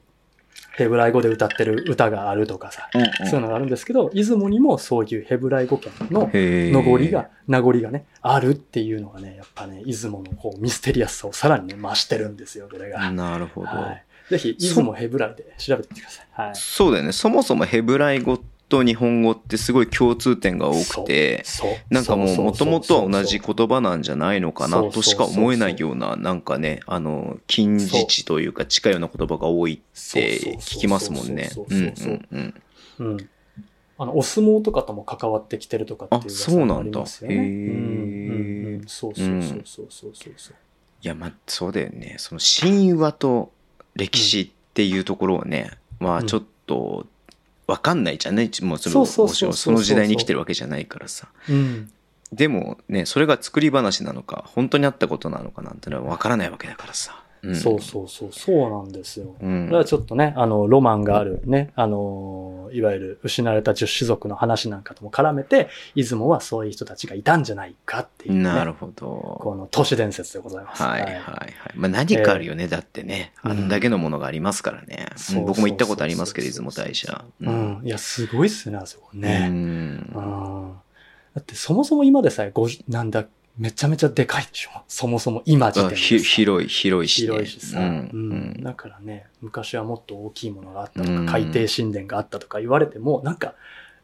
[0.80, 2.90] ヘブライ語で歌ってる歌があるとかさ。
[3.30, 13.11] そういうのがあるんですけど、出雲にもそういうヘブライ語圏の残りが、名残がね、あるっていうのがね、やっぱね、出雲のこうミステリアスさをさらにね、増してるんですよ、これが。
[13.11, 13.68] なるほど。
[13.68, 14.06] はい。
[14.30, 16.27] ぜひ、出雲ヘブライで調べてみてください。
[16.31, 16.56] はい。
[16.56, 17.11] そうだよね。
[17.11, 18.39] そもそもヘブライ語
[18.69, 21.43] と日本語ってすごい共通点が多くて。
[21.89, 29.77] なんかもう元々は同じ言葉なんじゃないのかなとしか思えないような、なんかね、あの、近似値というか近いような言葉が多いっ
[30.14, 31.45] て聞きますもんね。
[31.45, 32.61] そううんそうんうん。
[32.97, 33.30] そううん。
[33.97, 36.26] あの、お相撲とかとも関わってきてるとかっていうあ
[37.06, 37.35] すよね。
[37.35, 40.56] へーうんうんうんそうそうそうそうそうそうそう。
[41.01, 42.15] いや、まあ、そうだよね。
[42.18, 43.51] その神話と
[43.95, 47.06] 歴史っていうところをね、まあうんちょっと、
[47.68, 48.49] わかんないじゃんね。
[48.61, 51.28] もうそのその時代に生きてるわけじゃないからさ。
[51.48, 51.91] うん。
[52.32, 57.24] でもね、それが作り話なのか、本当にあったことなのかなんてのはわからないわけだからさ。
[57.41, 59.36] うん、そうそうそう、そうなんですよ。
[59.41, 59.66] うん。
[59.68, 68.44] だからちょっとね、あの、ロマンがあるね、あの、いわゆる失われた十種族の話なんかとも絡めて、出雲はそういう人たちがいたんじゃないかっていう、ね。
[68.44, 69.40] なるほど。
[69.41, 70.84] この都市伝説でございます。
[70.84, 71.20] はいはいはい。
[71.76, 73.34] まあ何かあるよね、だってね。
[73.44, 75.07] うんあんだけのものがありますからね。
[75.16, 77.26] そうん僕も行ったことありますけど、出雲大社。
[77.41, 77.82] うん。
[77.84, 79.48] いや、すごいっすね、あそこうね。
[79.48, 80.74] んうん。
[81.36, 83.26] だってそもそも今でさえ50、なんだ、
[83.60, 84.69] めちゃめちゃでかいでしょ。
[84.88, 87.27] そもそも今時点で広い、広いし、ね。
[87.27, 88.64] 広いしさ、ううんん。
[88.64, 93.56] だからね、昔はもっと大きいものがあったとか、うん海底神殿があったとか言われても、なんか、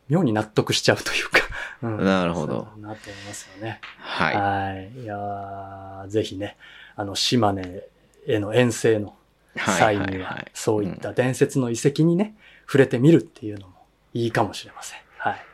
[0.10, 1.40] 妙に納得しちゃうというか、
[1.82, 3.80] うんなるほどなと思いますよね。
[3.98, 4.36] はい。
[4.36, 4.91] はい。
[5.03, 6.57] いやーぜひね、
[6.98, 7.82] あの、島根
[8.27, 9.15] への遠征の
[9.56, 13.73] 際には、そういった伝説の遺跡にね、触れてみるっていうのも
[14.14, 14.99] いいかもしれません。
[15.18, 15.45] はい。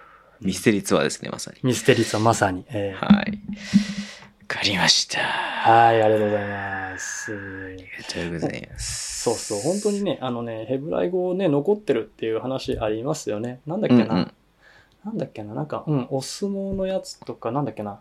[0.41, 1.59] ミステリーツアーですね、まさに。
[1.63, 2.65] ミステリーツはまさに。
[2.69, 3.31] えーはい。
[4.51, 5.19] わかりました。
[5.65, 7.76] あはい、ありがとうございます。
[7.77, 9.22] りがとうございます。
[9.22, 13.61] そうそう、本当にね、あのね、ヘブライ語ね、残ってるっていう話ありますよね。
[13.65, 14.34] なんだっけな、うんうん
[15.05, 17.99] なんだっけな、なんか、うん、お相撲のやつとか、なんだっけな、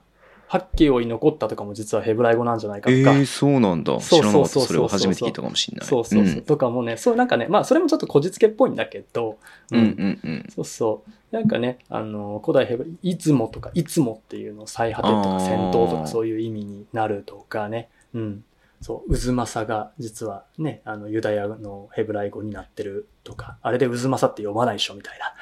[0.51, 3.13] 八景を残ったとかも実はヘブライ語なんじゃないかとか。
[3.13, 4.01] ええ、そうなんだ。
[4.01, 4.49] そう知らなかった。
[4.49, 5.87] そうそうそれを初めて聞いたかもしれない。
[5.87, 6.37] そうそうそう。
[6.39, 9.39] んとかもね、そうなんかね、まあそれもちょっとこじつけっぽいんだけど、
[9.71, 10.47] うんうんうん。
[10.53, 11.11] そうそう。
[11.33, 17.89] なんかね、あの、古代ヘブライ、いつもとか、いつもっていうの、最果てとか戦闘とかそういう意味になるとかね。
[18.13, 18.45] うん。
[18.81, 25.33] そう、渦政が実はね、あの、ユダヤのヘブライ語になってるとか、あれで渦政って読まないでしょみたいな。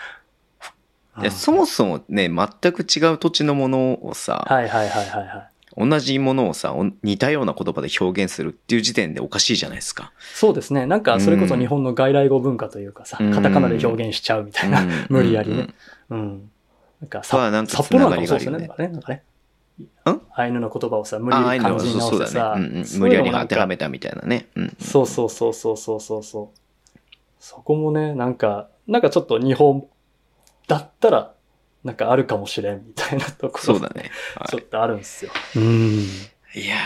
[1.22, 5.48] でそもそもね、全く違う土地のものをさ、はいはいはいはいはい。
[5.76, 10.12] 同じものをさ、お似たような言葉で表現するっていう時点でおかしいじゃないですか。
[10.34, 10.86] そうですね。
[10.86, 15.68] なんか、それこそ日本の外来語文化というかさ、うんカタカナで表現しちゃうみたいな、うん 無理やりね。
[16.10, 16.50] うん。
[17.00, 18.64] なんか、そうはなんか札幌なんかもそうですよね。
[18.64, 18.88] つなんかね。
[18.88, 19.22] なんかね。
[20.34, 22.66] アイヌの言葉をさ、無理やり漢字にそう直してさ、ね。
[22.68, 24.46] うんうんそう無理やり当てはめたみたいなね。
[24.56, 24.76] うん。
[24.80, 26.58] そうそうそうそうそうそうそう。
[27.38, 29.86] そこもね、なんか、なんかちょっと日本
[30.68, 31.34] だったら、
[31.82, 33.64] なんかあるかもしれんみたいなところ。
[33.64, 34.10] そうだね。
[34.36, 35.32] はちょっとあるんですよ。
[35.56, 35.62] うん。
[35.64, 36.76] い、いや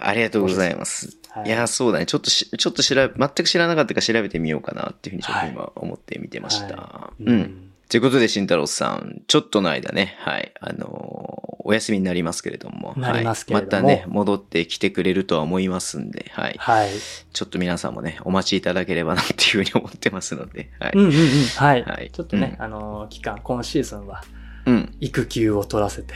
[0.00, 1.06] ー、ありがとうございます。
[1.06, 2.04] はいいやー、そうだね。
[2.04, 6.76] ちょっとし、ちょっと調べ、全く知らなかったから調べてみようかなっていうふうにちょっと今思って見てました。
[6.76, 7.71] はいうん。。
[7.92, 16.56] ということで、慎太郎さん、ちょっとの間ね、はい、あのーお休みになりますけれども、なりますけれどもはい、またね、戻ってきてくれるとは思いますんで、はい。
[16.58, 16.88] はい。
[17.32, 20.92] ちょっと皆さんもね、お待ちいただければなっていうふうに思ってますので、はい。
[20.94, 21.14] うんうんうん。
[21.56, 21.84] はい。
[21.84, 24.24] はいちょっとね、うんあのー、期間、今シーズンは
[24.66, 24.96] うん。
[24.98, 26.14] 育休を取らせて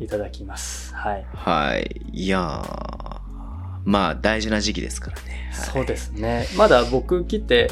[0.00, 0.94] いただきます。
[0.94, 1.26] はい。
[1.32, 2.00] はい。
[2.10, 3.20] いやー、
[3.84, 5.50] まあ、大事な時期ですからね。
[5.52, 6.46] はいそうですね。
[6.56, 7.70] まだ僕来て、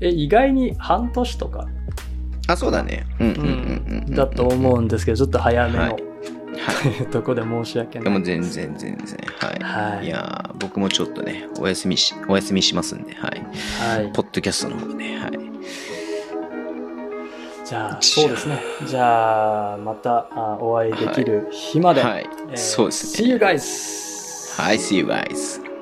[0.00, 1.68] え、意外に半年とか、
[2.46, 3.06] あ、そうだね。
[3.20, 4.06] うん。
[4.10, 5.98] だと思うんですけど、ちょっと早めの、はいは
[7.02, 7.06] い。
[7.08, 8.04] とこで申し訳ない。
[8.04, 9.18] でも全然全然。
[9.38, 9.96] はい。
[9.96, 13.42] はいいやー僕もちょっとね、お休みし、お休みしますんで、はい。
[13.98, 14.12] はい。
[14.12, 15.32] ポッドキャストの方ね、はい。
[17.64, 18.60] じゃあ、そうですね。
[18.86, 22.02] じゃあ、またあお会いできる日まで。
[22.02, 24.62] はいえーそうですね See you guys!
[24.62, 25.73] はい、see you guys.